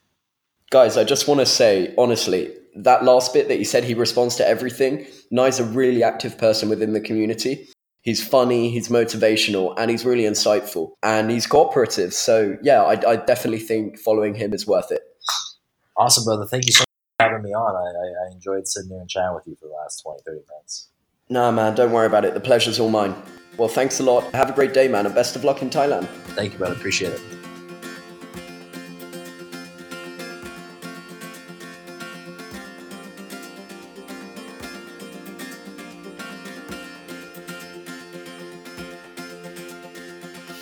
Guys, 0.74 0.98
I 0.98 1.04
just 1.04 1.28
want 1.28 1.40
to 1.40 1.46
say, 1.46 1.94
honestly, 2.00 2.52
that 2.74 3.04
last 3.04 3.32
bit 3.32 3.48
that 3.48 3.60
he 3.60 3.64
said 3.64 3.84
he 3.84 3.94
responds 3.94 4.36
to 4.38 4.48
everything, 4.48 5.06
Nye's 5.30 5.60
a 5.60 5.64
really 5.64 6.02
active 6.02 6.36
person 6.36 6.68
within 6.68 6.94
the 6.94 7.00
community. 7.00 7.70
He's 8.02 8.28
funny, 8.28 8.72
he's 8.72 8.90
motivational, 8.90 9.76
and 9.78 9.92
he's 9.92 10.04
really 10.04 10.24
insightful. 10.24 10.94
And 11.04 11.30
he's 11.30 11.46
cooperative. 11.46 12.12
So, 12.12 12.58
yeah, 12.64 12.82
I, 12.82 12.94
I 13.08 13.16
definitely 13.18 13.60
think 13.60 14.00
following 14.00 14.34
him 14.34 14.52
is 14.52 14.66
worth 14.66 14.92
it. 14.92 15.04
Awesome, 15.96 16.24
brother. 16.24 16.48
Thank 16.48 16.66
you 16.66 16.72
so 16.72 16.80
much 16.80 17.20
for 17.20 17.24
having 17.30 17.44
me 17.44 17.54
on. 17.54 17.76
I, 17.76 18.26
I, 18.26 18.30
I 18.30 18.32
enjoyed 18.32 18.68
sitting 18.68 18.90
here 18.90 19.00
and 19.00 19.08
chatting 19.08 19.36
with 19.36 19.46
you 19.46 19.56
for 19.60 19.68
the 19.68 19.76
last 19.76 20.02
20, 20.02 20.24
30 20.26 20.38
minutes. 20.38 20.90
Nah, 21.30 21.52
man, 21.52 21.76
don't 21.76 21.92
worry 21.92 22.08
about 22.08 22.26
it. 22.26 22.34
The 22.34 22.40
pleasure's 22.40 22.80
all 22.80 22.90
mine. 22.90 23.14
Well, 23.58 23.70
thanks 23.70 24.00
a 24.00 24.04
lot. 24.04 24.24
Have 24.34 24.50
a 24.50 24.54
great 24.54 24.74
day, 24.74 24.88
man, 24.88 25.06
and 25.06 25.14
best 25.14 25.36
of 25.36 25.44
luck 25.44 25.62
in 25.62 25.70
Thailand. 25.70 26.08
Thank 26.34 26.54
you, 26.54 26.58
brother. 26.58 26.74
Appreciate 26.74 27.14
it. 27.14 27.43